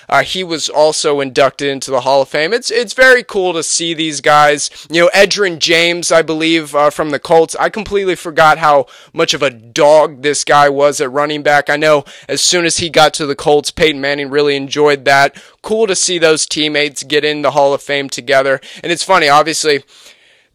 Uh, 0.09 0.23
he 0.23 0.43
was 0.43 0.69
also 0.69 1.19
inducted 1.19 1.69
into 1.69 1.91
the 1.91 2.01
Hall 2.01 2.21
of 2.21 2.29
Fame. 2.29 2.53
It's 2.53 2.69
it's 2.71 2.93
very 2.93 3.23
cool 3.23 3.53
to 3.53 3.63
see 3.63 3.93
these 3.93 4.21
guys. 4.21 4.69
You 4.89 5.03
know, 5.03 5.11
Edgerrin 5.13 5.59
James, 5.59 6.11
I 6.11 6.21
believe, 6.21 6.75
uh, 6.75 6.89
from 6.89 7.09
the 7.09 7.19
Colts. 7.19 7.55
I 7.55 7.69
completely 7.69 8.15
forgot 8.15 8.57
how 8.57 8.87
much 9.13 9.33
of 9.33 9.41
a 9.41 9.49
dog 9.49 10.21
this 10.21 10.43
guy 10.43 10.69
was 10.69 11.01
at 11.01 11.11
running 11.11 11.43
back. 11.43 11.69
I 11.69 11.77
know 11.77 12.05
as 12.27 12.41
soon 12.41 12.65
as 12.65 12.77
he 12.77 12.89
got 12.89 13.13
to 13.15 13.25
the 13.25 13.35
Colts, 13.35 13.71
Peyton 13.71 14.01
Manning 14.01 14.29
really 14.29 14.55
enjoyed 14.55 15.05
that. 15.05 15.41
Cool 15.61 15.87
to 15.87 15.95
see 15.95 16.17
those 16.17 16.45
teammates 16.45 17.03
get 17.03 17.23
in 17.23 17.41
the 17.41 17.51
Hall 17.51 17.73
of 17.73 17.81
Fame 17.81 18.09
together. 18.09 18.59
And 18.83 18.91
it's 18.91 19.03
funny, 19.03 19.29
obviously, 19.29 19.83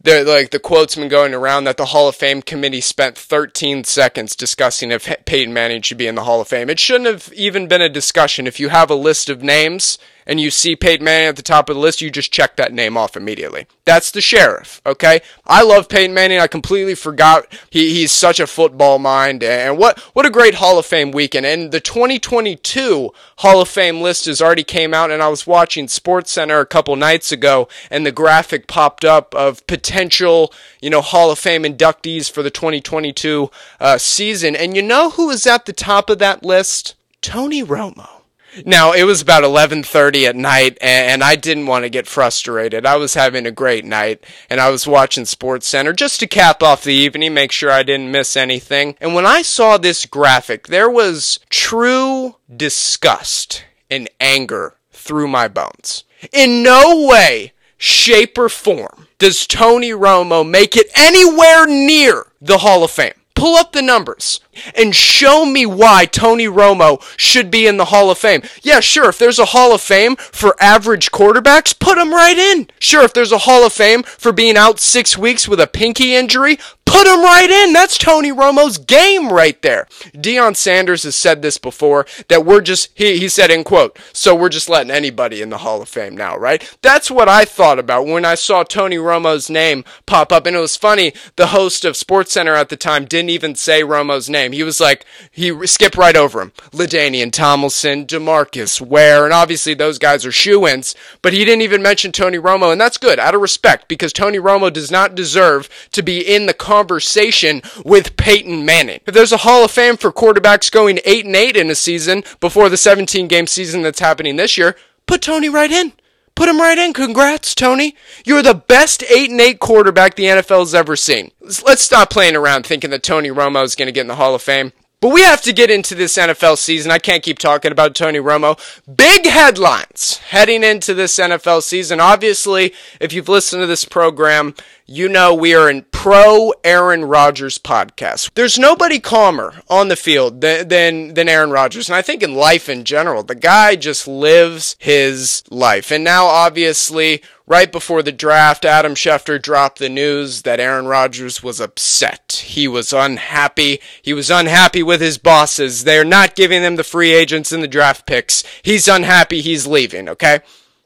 the 0.01 0.23
like 0.23 0.51
the 0.51 0.59
quotes 0.59 0.95
been 0.95 1.09
going 1.09 1.33
around 1.33 1.65
that 1.65 1.77
the 1.77 1.85
Hall 1.85 2.07
of 2.07 2.15
Fame 2.15 2.41
committee 2.41 2.81
spent 2.81 3.17
13 3.17 3.83
seconds 3.83 4.35
discussing 4.35 4.91
if 4.91 5.11
Peyton 5.25 5.53
Manning 5.53 5.81
should 5.81 5.97
be 5.97 6.07
in 6.07 6.15
the 6.15 6.23
Hall 6.23 6.41
of 6.41 6.47
Fame. 6.47 6.69
It 6.69 6.79
shouldn't 6.79 7.07
have 7.07 7.33
even 7.33 7.67
been 7.67 7.81
a 7.81 7.89
discussion. 7.89 8.47
If 8.47 8.59
you 8.59 8.69
have 8.69 8.89
a 8.89 8.95
list 8.95 9.29
of 9.29 9.43
names 9.43 9.97
and 10.29 10.39
you 10.39 10.51
see 10.51 10.75
Peyton 10.75 11.03
Manning 11.03 11.27
at 11.27 11.37
the 11.37 11.41
top 11.41 11.69
of 11.69 11.75
the 11.75 11.81
list, 11.81 12.01
you 12.01 12.11
just 12.11 12.31
check 12.31 12.55
that 12.55 12.71
name 12.71 12.95
off 12.95 13.17
immediately. 13.17 13.65
That's 13.83 14.11
the 14.11 14.21
sheriff, 14.21 14.79
okay? 14.85 15.21
I 15.47 15.63
love 15.63 15.89
Peyton 15.89 16.13
Manning. 16.13 16.37
I 16.37 16.45
completely 16.45 16.93
forgot 16.93 17.51
he, 17.71 17.95
he's 17.95 18.11
such 18.11 18.39
a 18.39 18.45
football 18.45 18.99
mind. 18.99 19.41
And 19.41 19.79
what, 19.79 19.97
what 20.13 20.27
a 20.27 20.29
great 20.29 20.53
Hall 20.53 20.77
of 20.77 20.85
Fame 20.85 21.09
weekend. 21.09 21.47
And 21.47 21.71
the 21.71 21.79
2022 21.79 23.09
Hall 23.37 23.59
of 23.59 23.69
Fame 23.69 24.01
list 24.01 24.27
has 24.27 24.39
already 24.39 24.63
came 24.63 24.93
out, 24.93 25.09
and 25.09 25.23
I 25.23 25.29
was 25.29 25.47
watching 25.47 25.87
SportsCenter 25.87 26.61
a 26.61 26.65
couple 26.67 26.95
nights 26.95 27.31
ago, 27.31 27.67
and 27.89 28.05
the 28.05 28.11
graphic 28.11 28.67
popped 28.67 29.03
up 29.03 29.33
of 29.33 29.65
potential, 29.65 30.53
you 30.79 30.91
know, 30.91 31.01
Hall 31.01 31.31
of 31.31 31.39
Fame 31.39 31.63
inductees 31.63 32.29
for 32.29 32.43
the 32.43 32.51
2022 32.51 33.49
uh, 33.79 33.97
season. 33.97 34.55
And 34.55 34.75
you 34.75 34.83
know 34.83 35.09
who 35.09 35.31
is 35.31 35.47
at 35.47 35.65
the 35.65 35.73
top 35.73 36.07
of 36.07 36.19
that 36.19 36.43
list? 36.43 36.93
Tony 37.23 37.63
Romo. 37.63 38.18
Now 38.65 38.91
it 38.93 39.03
was 39.03 39.21
about 39.21 39.43
11:30 39.43 40.27
at 40.27 40.35
night 40.35 40.77
and 40.81 41.23
I 41.23 41.35
didn't 41.35 41.67
want 41.67 41.83
to 41.85 41.89
get 41.89 42.07
frustrated. 42.07 42.85
I 42.85 42.95
was 42.95 43.13
having 43.13 43.45
a 43.45 43.51
great 43.51 43.85
night 43.85 44.23
and 44.49 44.59
I 44.59 44.69
was 44.69 44.87
watching 44.87 45.23
SportsCenter 45.23 45.95
just 45.95 46.19
to 46.19 46.27
cap 46.27 46.63
off 46.63 46.83
the 46.83 46.93
evening, 46.93 47.33
make 47.33 47.51
sure 47.51 47.71
I 47.71 47.83
didn't 47.83 48.11
miss 48.11 48.35
anything. 48.35 48.95
And 48.99 49.13
when 49.13 49.25
I 49.25 49.41
saw 49.41 49.77
this 49.77 50.05
graphic, 50.05 50.67
there 50.67 50.89
was 50.89 51.39
true 51.49 52.35
disgust 52.55 53.63
and 53.89 54.09
anger 54.19 54.75
through 54.91 55.27
my 55.27 55.47
bones. 55.47 56.03
In 56.31 56.63
no 56.63 57.07
way, 57.07 57.53
shape 57.77 58.37
or 58.37 58.49
form 58.49 59.07
does 59.17 59.47
Tony 59.47 59.91
Romo 59.91 60.47
make 60.47 60.75
it 60.75 60.87
anywhere 60.95 61.65
near 61.65 62.27
the 62.41 62.59
Hall 62.59 62.83
of 62.83 62.91
Fame 62.91 63.13
pull 63.39 63.55
up 63.55 63.71
the 63.71 63.81
numbers 63.81 64.41
and 64.75 64.95
show 64.95 65.45
me 65.45 65.65
why 65.65 66.05
Tony 66.05 66.47
Romo 66.47 67.01
should 67.17 67.51
be 67.51 67.67
in 67.67 67.77
the 67.77 67.85
Hall 67.85 68.11
of 68.11 68.17
Fame. 68.17 68.41
Yeah, 68.61 68.79
sure, 68.79 69.09
if 69.09 69.17
there's 69.17 69.39
a 69.39 69.45
Hall 69.45 69.73
of 69.73 69.81
Fame 69.81 70.15
for 70.15 70.55
average 70.59 71.11
quarterbacks, 71.11 71.77
put 71.77 71.97
him 71.97 72.13
right 72.13 72.37
in. 72.37 72.67
Sure, 72.79 73.03
if 73.03 73.13
there's 73.13 73.31
a 73.31 73.39
Hall 73.39 73.65
of 73.65 73.73
Fame 73.73 74.03
for 74.03 74.31
being 74.31 74.57
out 74.57 74.79
six 74.79 75.17
weeks 75.17 75.47
with 75.47 75.59
a 75.59 75.67
pinky 75.67 76.15
injury, 76.15 76.57
put 76.85 77.05
him 77.05 77.21
right 77.21 77.49
in. 77.49 77.71
That's 77.71 77.97
Tony 77.97 78.31
Romo's 78.31 78.79
game 78.79 79.31
right 79.31 79.61
there. 79.61 79.85
Deion 80.15 80.55
Sanders 80.55 81.03
has 81.03 81.15
said 81.15 81.41
this 81.41 81.59
before 81.59 82.07
that 82.29 82.45
we're 82.45 82.61
just, 82.61 82.89
he, 82.95 83.19
he 83.19 83.29
said 83.29 83.51
in 83.51 83.63
quote, 83.63 83.97
so 84.11 84.35
we're 84.35 84.49
just 84.49 84.69
letting 84.69 84.91
anybody 84.91 85.41
in 85.41 85.49
the 85.49 85.59
Hall 85.59 85.81
of 85.81 85.89
Fame 85.89 86.17
now, 86.17 86.35
right? 86.35 86.77
That's 86.81 87.11
what 87.11 87.29
I 87.29 87.45
thought 87.45 87.77
about 87.77 88.07
when 88.07 88.25
I 88.25 88.33
saw 88.35 88.63
Tony 88.63 88.97
Romo's 88.97 89.49
name 89.49 89.83
pop 90.07 90.31
up. 90.31 90.47
And 90.47 90.55
it 90.55 90.59
was 90.59 90.75
funny, 90.75 91.13
the 91.35 91.47
host 91.47 91.85
of 91.85 91.93
SportsCenter 91.93 92.57
at 92.57 92.69
the 92.69 92.77
time 92.77 93.05
didn't 93.05 93.29
even 93.29 93.53
say 93.53 93.83
Romo's 93.83 94.29
name. 94.29 94.48
He 94.51 94.63
was 94.63 94.79
like, 94.79 95.05
he 95.31 95.65
skipped 95.67 95.97
right 95.97 96.15
over 96.15 96.41
him. 96.41 96.51
LaDainian 96.71 97.31
Tomlinson, 97.31 98.05
Demarcus 98.05 98.81
Ware, 98.81 99.25
and 99.25 99.33
obviously 99.33 99.73
those 99.73 99.97
guys 99.97 100.25
are 100.25 100.31
shoe-ins, 100.31 100.95
but 101.21 101.33
he 101.33 101.45
didn't 101.45 101.61
even 101.61 101.81
mention 101.81 102.11
Tony 102.11 102.37
Romo, 102.37 102.71
and 102.71 102.79
that's 102.79 102.97
good, 102.97 103.19
out 103.19 103.35
of 103.35 103.41
respect, 103.41 103.87
because 103.87 104.13
Tony 104.13 104.37
Romo 104.37 104.71
does 104.71 104.91
not 104.91 105.15
deserve 105.15 105.69
to 105.91 106.01
be 106.01 106.19
in 106.19 106.45
the 106.45 106.53
conversation 106.53 107.61
with 107.83 108.17
Peyton 108.17 108.65
Manning. 108.65 108.99
If 109.05 109.13
there's 109.13 109.31
a 109.31 109.37
Hall 109.37 109.63
of 109.63 109.71
Fame 109.71 109.97
for 109.97 110.11
quarterbacks 110.11 110.71
going 110.71 110.99
8 111.05 111.25
and 111.25 111.35
8 111.35 111.57
in 111.57 111.69
a 111.69 111.75
season 111.75 112.23
before 112.39 112.69
the 112.69 112.77
17 112.77 113.27
game 113.27 113.47
season 113.47 113.81
that's 113.81 113.99
happening 113.99 114.35
this 114.35 114.57
year, 114.57 114.75
put 115.05 115.21
Tony 115.21 115.49
right 115.49 115.71
in. 115.71 115.93
Put 116.35 116.49
him 116.49 116.59
right 116.59 116.77
in. 116.77 116.93
Congrats, 116.93 117.53
Tony. 117.53 117.95
You're 118.25 118.41
the 118.41 118.53
best 118.53 119.03
8 119.03 119.29
and 119.29 119.41
8 119.41 119.59
quarterback 119.59 120.15
the 120.15 120.25
NFL's 120.25 120.73
ever 120.73 120.95
seen. 120.95 121.31
Let's 121.41 121.81
stop 121.81 122.09
playing 122.09 122.35
around 122.35 122.65
thinking 122.65 122.89
that 122.91 123.03
Tony 123.03 123.29
Romo 123.29 123.63
is 123.63 123.75
going 123.75 123.87
to 123.87 123.91
get 123.91 124.01
in 124.01 124.07
the 124.07 124.15
Hall 124.15 124.35
of 124.35 124.41
Fame. 124.41 124.71
But 125.01 125.13
we 125.13 125.21
have 125.21 125.41
to 125.43 125.53
get 125.53 125.71
into 125.71 125.95
this 125.95 126.17
NFL 126.17 126.57
season. 126.57 126.91
I 126.91 126.99
can't 126.99 127.23
keep 127.23 127.39
talking 127.39 127.71
about 127.71 127.95
Tony 127.95 128.19
Romo. 128.19 128.59
Big 128.93 129.25
headlines 129.25 130.17
heading 130.17 130.61
into 130.61 130.93
this 130.93 131.17
NFL 131.17 131.63
season. 131.63 132.01
Obviously, 132.01 132.73
if 132.99 133.13
you've 133.13 133.29
listened 133.29 133.61
to 133.61 133.65
this 133.65 133.85
program, 133.85 134.55
you 134.85 135.07
know 135.07 135.33
we 135.33 135.55
are 135.55 135.69
in 135.69 135.83
pro 135.91 136.51
Aaron 136.65 137.05
Rodgers 137.05 137.57
podcast. 137.57 138.31
There's 138.33 138.59
nobody 138.59 138.99
calmer 138.99 139.61
on 139.69 139.87
the 139.87 139.95
field 139.95 140.41
than, 140.41 140.67
than, 140.67 141.13
than 141.13 141.29
Aaron 141.29 141.51
Rodgers. 141.51 141.87
And 141.87 141.95
I 141.95 142.01
think 142.01 142.21
in 142.21 142.35
life 142.35 142.67
in 142.67 142.83
general, 142.83 143.23
the 143.23 143.35
guy 143.35 143.77
just 143.77 144.05
lives 144.05 144.75
his 144.79 145.43
life. 145.49 145.91
And 145.91 146.03
now, 146.03 146.25
obviously, 146.25 147.21
right 147.49 147.71
before 147.71 148.01
the 148.01 148.13
draft, 148.13 148.63
Adam 148.63 148.95
Schefter 148.95 149.41
dropped 149.41 149.79
the 149.79 149.89
news 149.89 150.43
that 150.43 150.61
Aaron 150.61 150.85
Rodgers 150.85 151.43
was 151.43 151.59
upset. 151.59 152.43
He 152.45 152.67
was 152.69 152.93
unhappy. 152.93 153.81
He 154.01 154.13
was 154.13 154.29
unhappy 154.31 154.83
with 154.83 155.01
his 155.01 155.17
bosses. 155.17 155.83
They're 155.83 156.05
not 156.05 156.35
giving 156.35 156.63
him 156.63 156.77
the 156.77 156.83
free 156.85 157.11
agents 157.11 157.51
and 157.51 157.61
the 157.61 157.67
draft 157.67 158.05
picks. 158.05 158.45
He's 158.61 158.87
unhappy. 158.87 159.41
He's 159.41 159.67
leaving, 159.67 160.07
okay? 160.07 160.39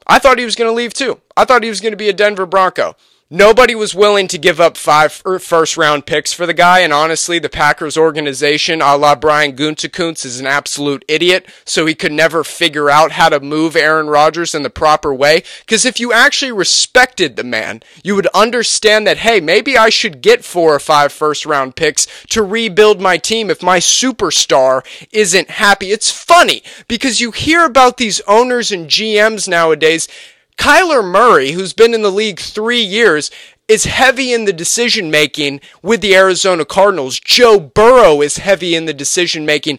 I 0.06 0.18
thought 0.18 0.38
he 0.38 0.44
was 0.44 0.56
going 0.56 0.70
to 0.70 0.74
leave 0.74 0.94
too. 0.94 1.20
I 1.36 1.44
thought 1.44 1.62
he 1.62 1.68
was 1.68 1.80
going 1.80 1.92
to 1.92 1.96
be 1.96 2.08
a 2.08 2.12
Denver 2.12 2.46
Bronco. 2.46 2.96
Nobody 3.34 3.74
was 3.74 3.96
willing 3.96 4.28
to 4.28 4.38
give 4.38 4.60
up 4.60 4.76
five 4.76 5.20
er, 5.26 5.40
first 5.40 5.76
round 5.76 6.06
picks 6.06 6.32
for 6.32 6.46
the 6.46 6.54
guy, 6.54 6.78
and 6.78 6.92
honestly, 6.92 7.40
the 7.40 7.48
Packers 7.48 7.96
organization, 7.96 8.80
a 8.80 8.96
la 8.96 9.16
Brian 9.16 9.56
Gutekunst, 9.56 10.24
is 10.24 10.38
an 10.38 10.46
absolute 10.46 11.04
idiot, 11.08 11.44
so 11.64 11.84
he 11.84 11.96
could 11.96 12.12
never 12.12 12.44
figure 12.44 12.88
out 12.88 13.10
how 13.10 13.28
to 13.28 13.40
move 13.40 13.74
Aaron 13.74 14.06
Rodgers 14.06 14.54
in 14.54 14.62
the 14.62 14.70
proper 14.70 15.12
way. 15.12 15.42
Because 15.66 15.84
if 15.84 15.98
you 15.98 16.12
actually 16.12 16.52
respected 16.52 17.34
the 17.34 17.42
man, 17.42 17.82
you 18.04 18.14
would 18.14 18.28
understand 18.28 19.04
that, 19.08 19.16
hey, 19.16 19.40
maybe 19.40 19.76
I 19.76 19.88
should 19.88 20.22
get 20.22 20.44
four 20.44 20.72
or 20.72 20.78
five 20.78 21.12
first 21.12 21.44
round 21.44 21.74
picks 21.74 22.06
to 22.28 22.40
rebuild 22.40 23.00
my 23.00 23.16
team 23.16 23.50
if 23.50 23.64
my 23.64 23.80
superstar 23.80 24.86
isn't 25.10 25.50
happy. 25.50 25.90
It's 25.90 26.08
funny 26.08 26.62
because 26.86 27.20
you 27.20 27.32
hear 27.32 27.64
about 27.64 27.96
these 27.96 28.20
owners 28.28 28.70
and 28.70 28.86
GMs 28.86 29.48
nowadays 29.48 30.06
Kyler 30.56 31.04
Murray, 31.04 31.52
who's 31.52 31.72
been 31.72 31.94
in 31.94 32.02
the 32.02 32.10
league 32.10 32.40
three 32.40 32.80
years, 32.80 33.30
is 33.68 33.84
heavy 33.84 34.32
in 34.32 34.44
the 34.44 34.52
decision 34.52 35.10
making 35.10 35.60
with 35.82 36.00
the 36.00 36.14
Arizona 36.14 36.64
Cardinals. 36.64 37.18
Joe 37.18 37.58
Burrow 37.58 38.20
is 38.20 38.38
heavy 38.38 38.74
in 38.74 38.86
the 38.86 38.94
decision 38.94 39.46
making. 39.46 39.78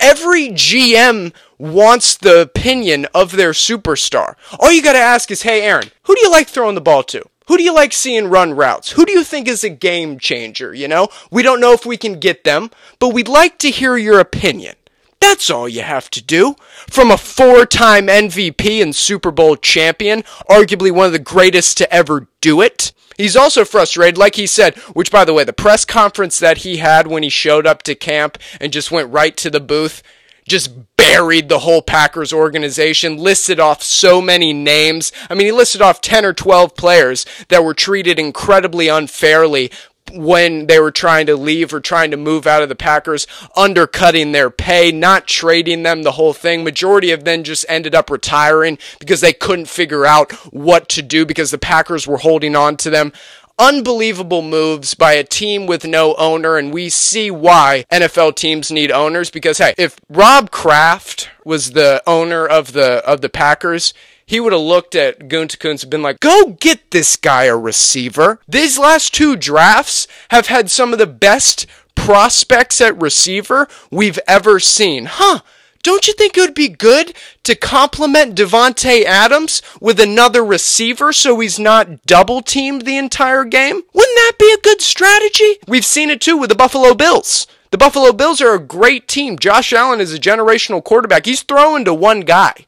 Every 0.00 0.48
GM 0.50 1.32
wants 1.58 2.16
the 2.16 2.40
opinion 2.40 3.06
of 3.14 3.32
their 3.32 3.50
superstar. 3.50 4.34
All 4.58 4.72
you 4.72 4.82
got 4.82 4.92
to 4.92 4.98
ask 4.98 5.30
is, 5.30 5.42
hey, 5.42 5.62
Aaron, 5.62 5.90
who 6.04 6.14
do 6.14 6.20
you 6.22 6.30
like 6.30 6.48
throwing 6.48 6.74
the 6.74 6.80
ball 6.80 7.02
to? 7.04 7.22
Who 7.48 7.56
do 7.56 7.62
you 7.62 7.74
like 7.74 7.92
seeing 7.92 8.28
run 8.28 8.52
routes? 8.52 8.92
Who 8.92 9.06
do 9.06 9.12
you 9.12 9.24
think 9.24 9.48
is 9.48 9.64
a 9.64 9.70
game 9.70 10.18
changer? 10.18 10.74
You 10.74 10.86
know, 10.86 11.08
we 11.30 11.42
don't 11.42 11.60
know 11.60 11.72
if 11.72 11.86
we 11.86 11.96
can 11.96 12.20
get 12.20 12.44
them, 12.44 12.70
but 12.98 13.14
we'd 13.14 13.26
like 13.26 13.58
to 13.58 13.70
hear 13.70 13.96
your 13.96 14.20
opinion. 14.20 14.76
That's 15.20 15.50
all 15.50 15.68
you 15.68 15.82
have 15.82 16.10
to 16.10 16.22
do. 16.22 16.54
From 16.88 17.10
a 17.10 17.16
four 17.16 17.66
time 17.66 18.06
MVP 18.06 18.82
and 18.82 18.94
Super 18.94 19.30
Bowl 19.30 19.56
champion, 19.56 20.22
arguably 20.48 20.92
one 20.92 21.06
of 21.06 21.12
the 21.12 21.18
greatest 21.18 21.76
to 21.78 21.92
ever 21.92 22.28
do 22.40 22.60
it. 22.60 22.92
He's 23.16 23.36
also 23.36 23.64
frustrated, 23.64 24.16
like 24.16 24.36
he 24.36 24.46
said, 24.46 24.76
which 24.94 25.10
by 25.10 25.24
the 25.24 25.34
way, 25.34 25.42
the 25.42 25.52
press 25.52 25.84
conference 25.84 26.38
that 26.38 26.58
he 26.58 26.76
had 26.76 27.08
when 27.08 27.24
he 27.24 27.28
showed 27.28 27.66
up 27.66 27.82
to 27.82 27.96
camp 27.96 28.38
and 28.60 28.72
just 28.72 28.92
went 28.92 29.12
right 29.12 29.36
to 29.38 29.50
the 29.50 29.60
booth, 29.60 30.04
just 30.46 30.70
buried 30.96 31.48
the 31.48 31.60
whole 31.60 31.82
Packers 31.82 32.32
organization, 32.32 33.16
listed 33.16 33.58
off 33.58 33.82
so 33.82 34.20
many 34.20 34.52
names. 34.52 35.10
I 35.28 35.34
mean, 35.34 35.46
he 35.46 35.52
listed 35.52 35.82
off 35.82 36.00
10 36.00 36.24
or 36.24 36.32
12 36.32 36.76
players 36.76 37.26
that 37.48 37.64
were 37.64 37.74
treated 37.74 38.18
incredibly 38.20 38.88
unfairly 38.88 39.72
when 40.12 40.66
they 40.66 40.78
were 40.80 40.90
trying 40.90 41.26
to 41.26 41.36
leave 41.36 41.72
or 41.72 41.80
trying 41.80 42.10
to 42.10 42.16
move 42.16 42.46
out 42.46 42.62
of 42.62 42.68
the 42.68 42.74
Packers, 42.74 43.26
undercutting 43.56 44.32
their 44.32 44.50
pay, 44.50 44.92
not 44.92 45.26
trading 45.26 45.82
them, 45.82 46.02
the 46.02 46.12
whole 46.12 46.32
thing. 46.32 46.64
Majority 46.64 47.10
of 47.10 47.24
them 47.24 47.42
just 47.42 47.64
ended 47.68 47.94
up 47.94 48.10
retiring 48.10 48.78
because 48.98 49.20
they 49.20 49.32
couldn't 49.32 49.68
figure 49.68 50.06
out 50.06 50.32
what 50.52 50.88
to 50.90 51.02
do 51.02 51.24
because 51.24 51.50
the 51.50 51.58
Packers 51.58 52.06
were 52.06 52.18
holding 52.18 52.56
on 52.56 52.76
to 52.78 52.90
them. 52.90 53.12
Unbelievable 53.60 54.42
moves 54.42 54.94
by 54.94 55.14
a 55.14 55.24
team 55.24 55.66
with 55.66 55.84
no 55.84 56.14
owner, 56.14 56.56
and 56.56 56.72
we 56.72 56.88
see 56.88 57.28
why 57.28 57.84
NFL 57.90 58.36
teams 58.36 58.70
need 58.70 58.92
owners 58.92 59.30
because 59.30 59.58
hey, 59.58 59.74
if 59.76 59.98
Rob 60.08 60.52
Kraft 60.52 61.28
was 61.44 61.72
the 61.72 62.00
owner 62.06 62.46
of 62.46 62.72
the 62.72 63.04
of 63.04 63.20
the 63.20 63.28
Packers, 63.28 63.92
he 64.28 64.40
would 64.40 64.52
have 64.52 64.60
looked 64.60 64.94
at 64.94 65.20
Gutekunst 65.20 65.84
and 65.84 65.90
been 65.90 66.02
like, 66.02 66.20
go 66.20 66.50
get 66.60 66.90
this 66.90 67.16
guy 67.16 67.44
a 67.44 67.56
receiver. 67.56 68.40
These 68.46 68.78
last 68.78 69.14
two 69.14 69.36
drafts 69.36 70.06
have 70.30 70.48
had 70.48 70.70
some 70.70 70.92
of 70.92 70.98
the 70.98 71.06
best 71.06 71.66
prospects 71.94 72.82
at 72.82 73.00
receiver 73.00 73.68
we've 73.90 74.18
ever 74.28 74.60
seen. 74.60 75.06
Huh. 75.06 75.40
Don't 75.82 76.06
you 76.06 76.12
think 76.12 76.36
it 76.36 76.42
would 76.42 76.54
be 76.54 76.68
good 76.68 77.14
to 77.44 77.54
complement 77.54 78.36
Davante 78.36 79.04
Adams 79.04 79.62
with 79.80 79.98
another 79.98 80.44
receiver 80.44 81.10
so 81.10 81.40
he's 81.40 81.58
not 81.58 82.04
double 82.04 82.42
teamed 82.42 82.82
the 82.82 82.98
entire 82.98 83.44
game? 83.44 83.76
Wouldn't 83.94 84.16
that 84.16 84.32
be 84.38 84.52
a 84.52 84.60
good 84.60 84.82
strategy? 84.82 85.56
We've 85.66 85.86
seen 85.86 86.10
it 86.10 86.20
too 86.20 86.36
with 86.36 86.50
the 86.50 86.54
Buffalo 86.54 86.92
Bills. 86.92 87.46
The 87.70 87.78
Buffalo 87.78 88.12
Bills 88.12 88.42
are 88.42 88.54
a 88.54 88.58
great 88.58 89.08
team. 89.08 89.38
Josh 89.38 89.72
Allen 89.72 90.00
is 90.00 90.12
a 90.12 90.18
generational 90.18 90.84
quarterback. 90.84 91.24
He's 91.24 91.42
throwing 91.42 91.86
to 91.86 91.94
one 91.94 92.20
guy. 92.20 92.66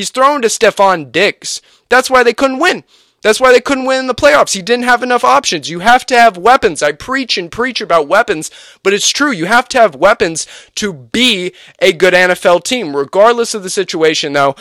He's 0.00 0.08
thrown 0.08 0.40
to 0.40 0.48
Stefon 0.48 1.12
Diggs. 1.12 1.60
That's 1.90 2.08
why 2.08 2.22
they 2.22 2.32
couldn't 2.32 2.58
win. 2.58 2.84
That's 3.20 3.38
why 3.38 3.52
they 3.52 3.60
couldn't 3.60 3.84
win 3.84 4.00
in 4.00 4.06
the 4.06 4.14
playoffs. 4.14 4.54
He 4.54 4.62
didn't 4.62 4.86
have 4.86 5.02
enough 5.02 5.24
options. 5.24 5.68
You 5.68 5.80
have 5.80 6.06
to 6.06 6.18
have 6.18 6.38
weapons. 6.38 6.82
I 6.82 6.92
preach 6.92 7.36
and 7.36 7.52
preach 7.52 7.82
about 7.82 8.08
weapons, 8.08 8.50
but 8.82 8.94
it's 8.94 9.10
true. 9.10 9.30
You 9.30 9.44
have 9.44 9.68
to 9.68 9.78
have 9.78 9.94
weapons 9.94 10.46
to 10.76 10.94
be 10.94 11.52
a 11.80 11.92
good 11.92 12.14
NFL 12.14 12.64
team. 12.64 12.96
Regardless 12.96 13.52
of 13.52 13.62
the 13.62 13.68
situation, 13.68 14.32
though, 14.32 14.56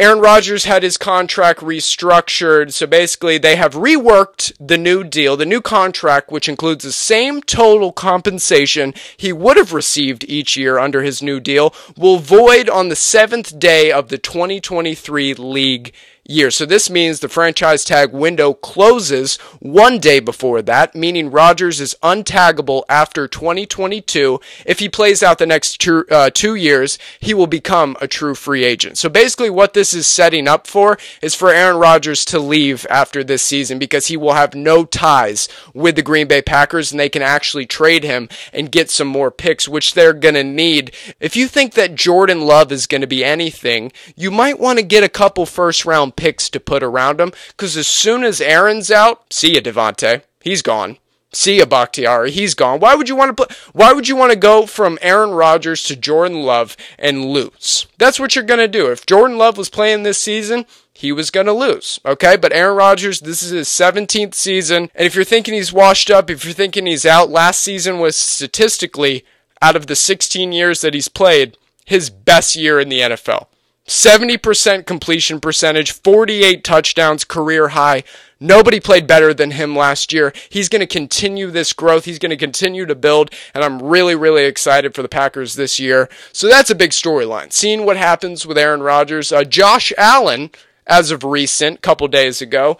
Aaron 0.00 0.20
Rodgers 0.20 0.64
had 0.64 0.82
his 0.82 0.96
contract 0.96 1.60
restructured. 1.60 2.72
So 2.72 2.86
basically, 2.86 3.36
they 3.36 3.56
have 3.56 3.74
reworked 3.74 4.50
the 4.58 4.78
new 4.78 5.04
deal, 5.04 5.36
the 5.36 5.44
new 5.44 5.60
contract, 5.60 6.30
which 6.30 6.48
includes 6.48 6.84
the 6.84 6.90
same 6.90 7.42
total 7.42 7.92
compensation 7.92 8.94
he 9.18 9.30
would 9.30 9.58
have 9.58 9.74
received 9.74 10.24
each 10.24 10.56
year 10.56 10.78
under 10.78 11.02
his 11.02 11.22
new 11.22 11.38
deal, 11.38 11.74
will 11.98 12.16
void 12.16 12.66
on 12.70 12.88
the 12.88 12.96
seventh 12.96 13.58
day 13.58 13.92
of 13.92 14.08
the 14.08 14.16
2023 14.16 15.34
league 15.34 15.92
year. 16.24 16.50
So 16.50 16.64
this 16.64 16.88
means 16.88 17.20
the 17.20 17.28
franchise 17.28 17.84
tag 17.84 18.12
window 18.12 18.54
closes 18.54 19.36
one 19.58 19.98
day 19.98 20.20
before 20.20 20.62
that, 20.62 20.94
meaning 20.94 21.30
Rodgers 21.30 21.80
is 21.80 21.96
untaggable 22.02 22.82
after 22.88 23.26
2022. 23.26 24.40
If 24.64 24.78
he 24.78 24.88
plays 24.88 25.22
out 25.22 25.38
the 25.38 25.46
next 25.46 25.80
two, 25.80 26.04
uh, 26.10 26.30
two 26.30 26.54
years, 26.54 26.98
he 27.18 27.34
will 27.34 27.46
become 27.46 27.96
a 28.00 28.08
true 28.08 28.34
free 28.34 28.64
agent. 28.64 28.98
So 28.98 29.08
basically 29.08 29.50
what 29.50 29.74
this 29.74 29.92
is 29.92 30.06
setting 30.06 30.46
up 30.46 30.66
for 30.66 30.98
is 31.22 31.34
for 31.34 31.50
Aaron 31.50 31.76
Rodgers 31.76 32.24
to 32.26 32.38
leave 32.38 32.86
after 32.88 33.24
this 33.24 33.42
season 33.42 33.78
because 33.78 34.06
he 34.06 34.16
will 34.16 34.34
have 34.34 34.54
no 34.54 34.84
ties 34.84 35.48
with 35.74 35.96
the 35.96 36.02
Green 36.02 36.28
Bay 36.28 36.42
Packers 36.42 36.92
and 36.92 37.00
they 37.00 37.08
can 37.08 37.22
actually 37.22 37.66
trade 37.66 38.04
him 38.04 38.28
and 38.52 38.72
get 38.72 38.90
some 38.90 39.08
more 39.08 39.30
picks, 39.30 39.68
which 39.68 39.94
they're 39.94 40.12
going 40.12 40.34
to 40.34 40.44
need. 40.44 40.92
If 41.18 41.36
you 41.36 41.48
think 41.48 41.74
that 41.74 41.94
Jordan 41.94 42.42
Love 42.42 42.70
is 42.70 42.86
going 42.86 43.00
to 43.00 43.06
be 43.06 43.24
anything, 43.24 43.92
you 44.16 44.30
might 44.30 44.60
want 44.60 44.78
to 44.78 44.84
get 44.84 45.04
a 45.04 45.08
couple 45.08 45.46
first 45.46 45.84
round 45.84 46.16
picks 46.20 46.50
to 46.50 46.60
put 46.60 46.82
around 46.82 47.18
him. 47.18 47.32
Because 47.48 47.76
as 47.78 47.88
soon 47.88 48.22
as 48.22 48.42
Aaron's 48.42 48.90
out, 48.90 49.32
see 49.32 49.54
ya, 49.54 49.60
Davante. 49.60 50.22
He's 50.40 50.60
gone. 50.60 50.98
See 51.32 51.58
ya, 51.58 51.64
Bakhtiari. 51.64 52.30
He's 52.30 52.54
gone. 52.54 52.78
Why 52.78 52.94
would 52.94 53.08
you 53.08 53.16
want 53.16 53.34
to 53.34 53.34
put? 53.34 53.56
Why 53.72 53.92
would 53.92 54.06
you 54.06 54.16
want 54.16 54.32
to 54.32 54.38
go 54.38 54.66
from 54.66 54.98
Aaron 55.00 55.30
Rodgers 55.30 55.84
to 55.84 55.96
Jordan 55.96 56.42
Love 56.42 56.76
and 56.98 57.24
lose? 57.24 57.86
That's 57.98 58.20
what 58.20 58.34
you're 58.34 58.44
gonna 58.44 58.68
do. 58.68 58.90
If 58.90 59.06
Jordan 59.06 59.38
Love 59.38 59.56
was 59.56 59.70
playing 59.70 60.02
this 60.02 60.18
season, 60.18 60.66
he 60.92 61.12
was 61.12 61.30
going 61.30 61.46
to 61.46 61.52
lose. 61.52 61.98
Okay. 62.04 62.36
But 62.36 62.52
Aaron 62.52 62.76
Rodgers, 62.76 63.20
this 63.20 63.42
is 63.42 63.50
his 63.50 63.68
17th 63.68 64.34
season. 64.34 64.90
And 64.94 65.06
if 65.06 65.14
you're 65.14 65.24
thinking 65.24 65.54
he's 65.54 65.72
washed 65.72 66.10
up, 66.10 66.28
if 66.28 66.44
you're 66.44 66.52
thinking 66.52 66.84
he's 66.84 67.06
out, 67.06 67.30
last 67.30 67.60
season 67.60 67.98
was 68.00 68.16
statistically, 68.16 69.24
out 69.62 69.76
of 69.76 69.86
the 69.86 69.96
16 69.96 70.52
years 70.52 70.82
that 70.82 70.94
he's 70.94 71.08
played, 71.08 71.56
his 71.86 72.10
best 72.10 72.54
year 72.54 72.78
in 72.78 72.88
the 72.88 73.00
NFL. 73.00 73.46
70% 73.86 74.86
completion 74.86 75.40
percentage, 75.40 75.92
48 75.92 76.62
touchdowns, 76.62 77.24
career 77.24 77.68
high. 77.68 78.02
Nobody 78.38 78.78
played 78.80 79.06
better 79.06 79.32
than 79.34 79.52
him 79.52 79.76
last 79.76 80.12
year. 80.12 80.34
He's 80.48 80.68
going 80.68 80.80
to 80.80 80.86
continue 80.86 81.50
this 81.50 81.72
growth. 81.72 82.04
He's 82.04 82.18
going 82.18 82.30
to 82.30 82.36
continue 82.36 82.84
to 82.86 82.94
build, 82.94 83.30
and 83.52 83.64
I'm 83.64 83.82
really, 83.82 84.14
really 84.14 84.44
excited 84.44 84.94
for 84.94 85.02
the 85.02 85.08
Packers 85.08 85.56
this 85.56 85.80
year. 85.80 86.08
So 86.32 86.48
that's 86.48 86.70
a 86.70 86.74
big 86.74 86.92
storyline. 86.92 87.52
Seeing 87.52 87.84
what 87.84 87.96
happens 87.96 88.46
with 88.46 88.56
Aaron 88.56 88.82
Rodgers. 88.82 89.32
Uh, 89.32 89.42
Josh 89.44 89.92
Allen, 89.98 90.50
as 90.86 91.10
of 91.10 91.24
recent, 91.24 91.82
couple 91.82 92.06
days 92.08 92.40
ago, 92.40 92.78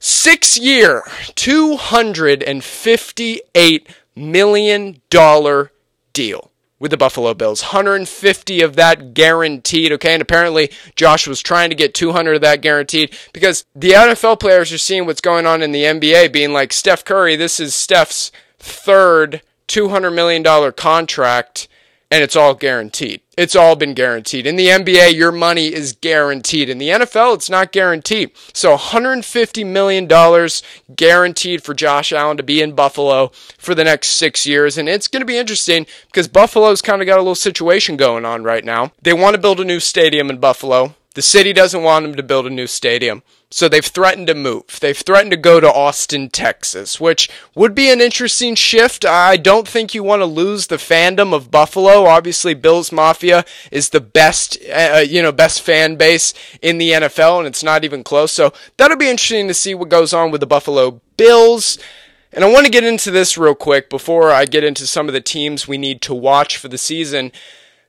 six 0.00 0.58
year, 0.58 1.02
$258 1.36 3.86
million 4.16 5.00
deal 6.12 6.50
with 6.80 6.90
the 6.90 6.96
Buffalo 6.96 7.34
Bills. 7.34 7.62
150 7.62 8.62
of 8.62 8.74
that 8.74 9.14
guaranteed, 9.14 9.92
okay? 9.92 10.14
And 10.14 10.22
apparently 10.22 10.72
Josh 10.96 11.28
was 11.28 11.40
trying 11.40 11.70
to 11.70 11.76
get 11.76 11.94
200 11.94 12.36
of 12.36 12.40
that 12.40 12.62
guaranteed 12.62 13.16
because 13.32 13.64
the 13.76 13.90
NFL 13.90 14.40
players 14.40 14.72
are 14.72 14.78
seeing 14.78 15.06
what's 15.06 15.20
going 15.20 15.46
on 15.46 15.62
in 15.62 15.70
the 15.70 15.84
NBA 15.84 16.32
being 16.32 16.52
like 16.52 16.72
Steph 16.72 17.04
Curry, 17.04 17.36
this 17.36 17.60
is 17.60 17.74
Steph's 17.74 18.32
third 18.58 19.42
$200 19.68 20.12
million 20.12 20.72
contract 20.72 21.68
and 22.10 22.22
it's 22.24 22.34
all 22.34 22.54
guaranteed. 22.54 23.20
It's 23.36 23.54
all 23.54 23.76
been 23.76 23.94
guaranteed. 23.94 24.46
In 24.46 24.56
the 24.56 24.66
NBA, 24.66 25.14
your 25.14 25.30
money 25.30 25.72
is 25.72 25.92
guaranteed. 25.92 26.68
In 26.68 26.78
the 26.78 26.88
NFL, 26.88 27.36
it's 27.36 27.48
not 27.48 27.72
guaranteed. 27.72 28.32
So 28.52 28.76
$150 28.76 29.64
million 29.66 30.08
guaranteed 30.96 31.62
for 31.62 31.72
Josh 31.72 32.12
Allen 32.12 32.36
to 32.36 32.42
be 32.42 32.60
in 32.60 32.74
Buffalo 32.74 33.28
for 33.58 33.74
the 33.74 33.84
next 33.84 34.08
six 34.08 34.44
years. 34.44 34.76
And 34.76 34.88
it's 34.88 35.06
going 35.06 35.20
to 35.20 35.26
be 35.26 35.38
interesting 35.38 35.86
because 36.06 36.26
Buffalo's 36.26 36.82
kind 36.82 37.00
of 37.00 37.06
got 37.06 37.18
a 37.18 37.22
little 37.22 37.36
situation 37.36 37.96
going 37.96 38.24
on 38.24 38.42
right 38.42 38.64
now. 38.64 38.92
They 39.00 39.12
want 39.12 39.34
to 39.36 39.40
build 39.40 39.60
a 39.60 39.64
new 39.64 39.80
stadium 39.80 40.30
in 40.30 40.38
Buffalo. 40.38 40.96
The 41.14 41.22
city 41.22 41.52
doesn't 41.52 41.82
want 41.82 42.04
them 42.04 42.14
to 42.14 42.22
build 42.22 42.46
a 42.46 42.50
new 42.50 42.68
stadium. 42.68 43.22
So 43.52 43.68
they've 43.68 43.84
threatened 43.84 44.28
to 44.28 44.34
move. 44.34 44.78
They've 44.80 44.96
threatened 44.96 45.32
to 45.32 45.36
go 45.36 45.58
to 45.58 45.72
Austin, 45.72 46.30
Texas, 46.30 47.00
which 47.00 47.28
would 47.56 47.74
be 47.74 47.90
an 47.90 48.00
interesting 48.00 48.54
shift. 48.54 49.04
I 49.04 49.36
don't 49.36 49.66
think 49.66 49.92
you 49.92 50.04
want 50.04 50.20
to 50.20 50.26
lose 50.26 50.68
the 50.68 50.76
fandom 50.76 51.34
of 51.34 51.50
Buffalo. 51.50 52.04
Obviously, 52.04 52.54
Bills 52.54 52.92
Mafia 52.92 53.44
is 53.72 53.88
the 53.88 54.00
best, 54.00 54.56
uh, 54.68 54.98
uh 54.98 54.98
you 54.98 55.20
know, 55.20 55.32
best 55.32 55.62
fan 55.62 55.96
base 55.96 56.32
in 56.62 56.78
the 56.78 56.92
NFL, 56.92 57.38
and 57.38 57.48
it's 57.48 57.64
not 57.64 57.82
even 57.82 58.04
close. 58.04 58.30
So 58.30 58.52
that'll 58.76 58.96
be 58.96 59.10
interesting 59.10 59.48
to 59.48 59.54
see 59.54 59.74
what 59.74 59.88
goes 59.88 60.12
on 60.12 60.30
with 60.30 60.40
the 60.40 60.46
Buffalo 60.46 61.00
Bills. 61.16 61.76
And 62.32 62.44
I 62.44 62.52
want 62.52 62.66
to 62.66 62.72
get 62.72 62.84
into 62.84 63.10
this 63.10 63.36
real 63.36 63.56
quick 63.56 63.90
before 63.90 64.30
I 64.30 64.44
get 64.44 64.62
into 64.62 64.86
some 64.86 65.08
of 65.08 65.12
the 65.12 65.20
teams 65.20 65.66
we 65.66 65.76
need 65.76 66.00
to 66.02 66.14
watch 66.14 66.56
for 66.56 66.68
the 66.68 66.78
season. 66.78 67.32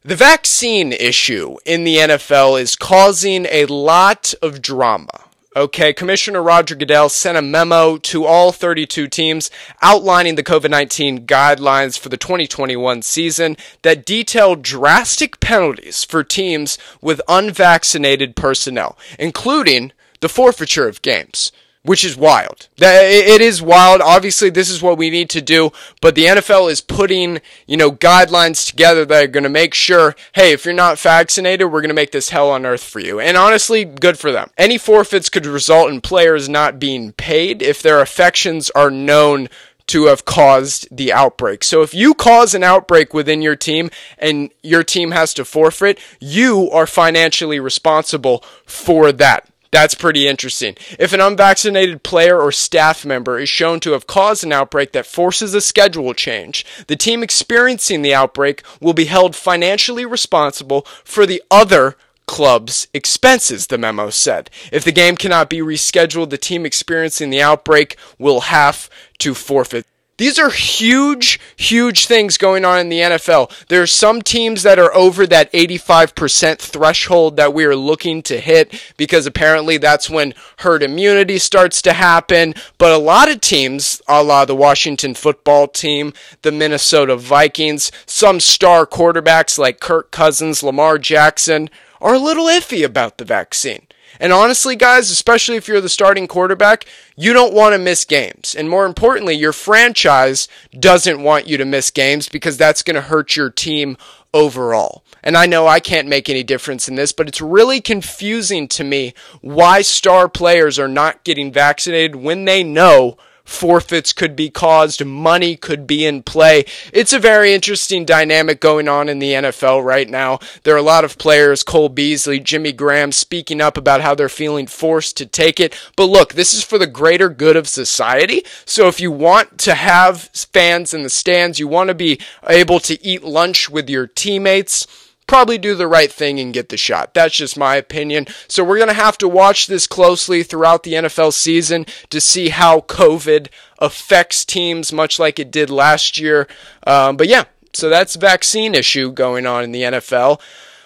The 0.03 0.15
vaccine 0.15 0.93
issue 0.93 1.57
in 1.63 1.83
the 1.83 1.97
NFL 1.97 2.59
is 2.59 2.75
causing 2.75 3.45
a 3.51 3.67
lot 3.67 4.33
of 4.41 4.59
drama. 4.59 5.25
Okay, 5.55 5.93
Commissioner 5.93 6.41
Roger 6.41 6.73
Goodell 6.73 7.07
sent 7.07 7.37
a 7.37 7.41
memo 7.43 7.97
to 7.97 8.25
all 8.25 8.51
32 8.51 9.07
teams 9.07 9.51
outlining 9.83 10.33
the 10.33 10.43
COVID 10.43 10.71
19 10.71 11.27
guidelines 11.27 11.99
for 11.99 12.09
the 12.09 12.17
2021 12.17 13.03
season 13.03 13.55
that 13.83 14.03
detailed 14.03 14.63
drastic 14.63 15.39
penalties 15.39 16.03
for 16.03 16.23
teams 16.23 16.79
with 16.99 17.21
unvaccinated 17.27 18.35
personnel, 18.35 18.97
including 19.19 19.91
the 20.19 20.29
forfeiture 20.29 20.87
of 20.87 21.03
games 21.03 21.51
which 21.83 22.05
is 22.05 22.15
wild. 22.15 22.69
It 22.77 23.41
is 23.41 23.61
wild. 23.61 24.01
Obviously, 24.01 24.49
this 24.49 24.69
is 24.69 24.81
what 24.81 24.97
we 24.97 25.09
need 25.09 25.29
to 25.31 25.41
do, 25.41 25.71
but 25.99 26.15
the 26.15 26.25
NFL 26.25 26.71
is 26.71 26.79
putting, 26.79 27.41
you 27.65 27.75
know, 27.75 27.91
guidelines 27.91 28.67
together 28.67 29.03
that 29.05 29.23
are 29.23 29.27
going 29.27 29.43
to 29.43 29.49
make 29.49 29.73
sure, 29.73 30.15
hey, 30.33 30.51
if 30.51 30.63
you're 30.63 30.73
not 30.73 30.99
vaccinated, 30.99 31.71
we're 31.71 31.81
going 31.81 31.89
to 31.89 31.95
make 31.95 32.11
this 32.11 32.29
hell 32.29 32.51
on 32.51 32.65
earth 32.65 32.83
for 32.83 32.99
you. 32.99 33.19
And 33.19 33.35
honestly, 33.35 33.83
good 33.83 34.19
for 34.19 34.31
them. 34.31 34.51
Any 34.57 34.77
forfeits 34.77 35.29
could 35.29 35.45
result 35.45 35.89
in 35.89 36.01
players 36.01 36.47
not 36.47 36.77
being 36.79 37.13
paid 37.13 37.61
if 37.61 37.81
their 37.81 37.99
affections 37.99 38.69
are 38.71 38.91
known 38.91 39.49
to 39.87 40.05
have 40.05 40.23
caused 40.23 40.87
the 40.95 41.11
outbreak. 41.11 41.63
So 41.65 41.81
if 41.81 41.93
you 41.93 42.13
cause 42.13 42.53
an 42.53 42.63
outbreak 42.63 43.13
within 43.13 43.41
your 43.41 43.57
team 43.57 43.89
and 44.17 44.49
your 44.61 44.83
team 44.83 45.11
has 45.11 45.33
to 45.33 45.43
forfeit, 45.43 45.99
you 46.19 46.69
are 46.69 46.87
financially 46.87 47.59
responsible 47.59 48.43
for 48.65 49.11
that. 49.11 49.50
That's 49.71 49.95
pretty 49.95 50.27
interesting. 50.27 50.75
If 50.99 51.13
an 51.13 51.21
unvaccinated 51.21 52.03
player 52.03 52.37
or 52.39 52.51
staff 52.51 53.05
member 53.05 53.39
is 53.39 53.47
shown 53.47 53.79
to 53.81 53.93
have 53.93 54.05
caused 54.05 54.43
an 54.43 54.51
outbreak 54.51 54.91
that 54.91 55.05
forces 55.05 55.53
a 55.53 55.61
schedule 55.61 56.13
change, 56.13 56.65
the 56.87 56.97
team 56.97 57.23
experiencing 57.23 58.01
the 58.01 58.13
outbreak 58.13 58.63
will 58.81 58.93
be 58.93 59.05
held 59.05 59.33
financially 59.33 60.05
responsible 60.05 60.81
for 61.05 61.25
the 61.25 61.41
other 61.49 61.95
club's 62.27 62.87
expenses, 62.93 63.67
the 63.67 63.77
memo 63.77 64.09
said. 64.09 64.49
If 64.73 64.83
the 64.83 64.91
game 64.91 65.15
cannot 65.15 65.49
be 65.49 65.59
rescheduled, 65.59 66.29
the 66.31 66.37
team 66.37 66.65
experiencing 66.65 67.29
the 67.29 67.41
outbreak 67.41 67.97
will 68.19 68.41
have 68.41 68.89
to 69.19 69.33
forfeit 69.33 69.85
these 70.17 70.37
are 70.37 70.51
huge, 70.51 71.39
huge 71.55 72.05
things 72.05 72.37
going 72.37 72.63
on 72.63 72.79
in 72.79 72.89
the 72.89 72.99
NFL. 72.99 73.67
There 73.67 73.81
are 73.81 73.87
some 73.87 74.21
teams 74.21 74.61
that 74.63 74.77
are 74.77 74.93
over 74.93 75.25
that 75.25 75.51
85% 75.51 76.59
threshold 76.59 77.37
that 77.37 77.53
we 77.53 77.65
are 77.65 77.75
looking 77.75 78.21
to 78.23 78.39
hit 78.39 78.93
because 78.97 79.25
apparently 79.25 79.77
that's 79.77 80.09
when 80.09 80.35
herd 80.59 80.83
immunity 80.83 81.39
starts 81.39 81.81
to 81.83 81.93
happen. 81.93 82.53
But 82.77 82.91
a 82.91 82.97
lot 82.97 83.31
of 83.31 83.41
teams, 83.41 84.01
a 84.07 84.23
la 84.23 84.45
the 84.45 84.55
Washington 84.55 85.15
football 85.15 85.67
team, 85.67 86.13
the 86.43 86.51
Minnesota 86.51 87.15
Vikings, 87.15 87.91
some 88.05 88.39
star 88.39 88.85
quarterbacks 88.85 89.57
like 89.57 89.79
Kirk 89.79 90.11
Cousins, 90.11 90.61
Lamar 90.61 90.99
Jackson, 90.99 91.69
are 91.99 92.13
a 92.13 92.19
little 92.19 92.45
iffy 92.45 92.85
about 92.85 93.17
the 93.17 93.25
vaccine. 93.25 93.87
And 94.21 94.31
honestly, 94.31 94.75
guys, 94.75 95.09
especially 95.09 95.57
if 95.57 95.67
you're 95.67 95.81
the 95.81 95.89
starting 95.89 96.27
quarterback, 96.27 96.85
you 97.17 97.33
don't 97.33 97.55
want 97.55 97.73
to 97.73 97.79
miss 97.79 98.05
games. 98.05 98.53
And 98.55 98.69
more 98.69 98.85
importantly, 98.85 99.33
your 99.33 99.51
franchise 99.51 100.47
doesn't 100.79 101.23
want 101.23 101.47
you 101.47 101.57
to 101.57 101.65
miss 101.65 101.89
games 101.89 102.29
because 102.29 102.55
that's 102.55 102.83
going 102.83 102.95
to 102.95 103.01
hurt 103.01 103.35
your 103.35 103.49
team 103.49 103.97
overall. 104.31 105.03
And 105.23 105.35
I 105.35 105.47
know 105.47 105.65
I 105.65 105.79
can't 105.79 106.07
make 106.07 106.29
any 106.29 106.43
difference 106.43 106.87
in 106.87 106.93
this, 106.93 107.11
but 107.11 107.27
it's 107.27 107.41
really 107.41 107.81
confusing 107.81 108.67
to 108.69 108.83
me 108.83 109.15
why 109.41 109.81
star 109.81 110.29
players 110.29 110.77
are 110.77 110.87
not 110.87 111.23
getting 111.23 111.51
vaccinated 111.51 112.15
when 112.15 112.45
they 112.45 112.63
know 112.63 113.17
forfeits 113.43 114.13
could 114.13 114.35
be 114.35 114.49
caused, 114.49 115.03
money 115.05 115.55
could 115.55 115.87
be 115.87 116.05
in 116.05 116.23
play. 116.23 116.65
It's 116.93 117.13
a 117.13 117.19
very 117.19 117.53
interesting 117.53 118.05
dynamic 118.05 118.59
going 118.59 118.87
on 118.87 119.09
in 119.09 119.19
the 119.19 119.33
NFL 119.33 119.83
right 119.83 120.09
now. 120.09 120.39
There 120.63 120.75
are 120.75 120.77
a 120.77 120.83
lot 120.83 121.03
of 121.03 121.17
players, 121.17 121.63
Cole 121.63 121.89
Beasley, 121.89 122.39
Jimmy 122.39 122.71
Graham, 122.71 123.11
speaking 123.11 123.61
up 123.61 123.77
about 123.77 124.01
how 124.01 124.15
they're 124.15 124.29
feeling 124.29 124.67
forced 124.67 125.17
to 125.17 125.25
take 125.25 125.59
it. 125.59 125.75
But 125.95 126.05
look, 126.05 126.33
this 126.33 126.53
is 126.53 126.63
for 126.63 126.77
the 126.77 126.87
greater 126.87 127.29
good 127.29 127.55
of 127.55 127.67
society. 127.67 128.43
So 128.65 128.87
if 128.87 128.99
you 128.99 129.11
want 129.11 129.57
to 129.59 129.75
have 129.75 130.29
fans 130.33 130.93
in 130.93 131.03
the 131.03 131.09
stands, 131.09 131.59
you 131.59 131.67
want 131.67 131.89
to 131.89 131.95
be 131.95 132.19
able 132.47 132.79
to 132.81 133.03
eat 133.05 133.23
lunch 133.23 133.69
with 133.69 133.89
your 133.89 134.07
teammates, 134.07 134.87
probably 135.31 135.57
do 135.57 135.75
the 135.75 135.87
right 135.87 136.11
thing 136.11 136.41
and 136.41 136.53
get 136.53 136.67
the 136.67 136.75
shot. 136.75 137.13
That's 137.13 137.33
just 137.33 137.57
my 137.57 137.77
opinion. 137.77 138.27
So 138.49 138.65
we're 138.65 138.75
going 138.75 138.89
to 138.89 138.93
have 138.93 139.17
to 139.19 139.29
watch 139.29 139.67
this 139.67 139.87
closely 139.87 140.43
throughout 140.43 140.83
the 140.83 140.91
NFL 140.91 141.31
season 141.31 141.85
to 142.09 142.19
see 142.19 142.49
how 142.49 142.81
COVID 142.81 143.47
affects 143.79 144.43
teams, 144.43 144.91
much 144.91 145.19
like 145.19 145.39
it 145.39 145.49
did 145.49 145.69
last 145.69 146.17
year. 146.17 146.49
Um, 146.85 147.15
but 147.15 147.29
yeah, 147.29 147.45
so 147.71 147.87
that's 147.87 148.17
vaccine 148.17 148.75
issue 148.75 149.09
going 149.13 149.45
on 149.45 149.63
in 149.63 149.71
the 149.71 149.83
NFL. 149.83 150.41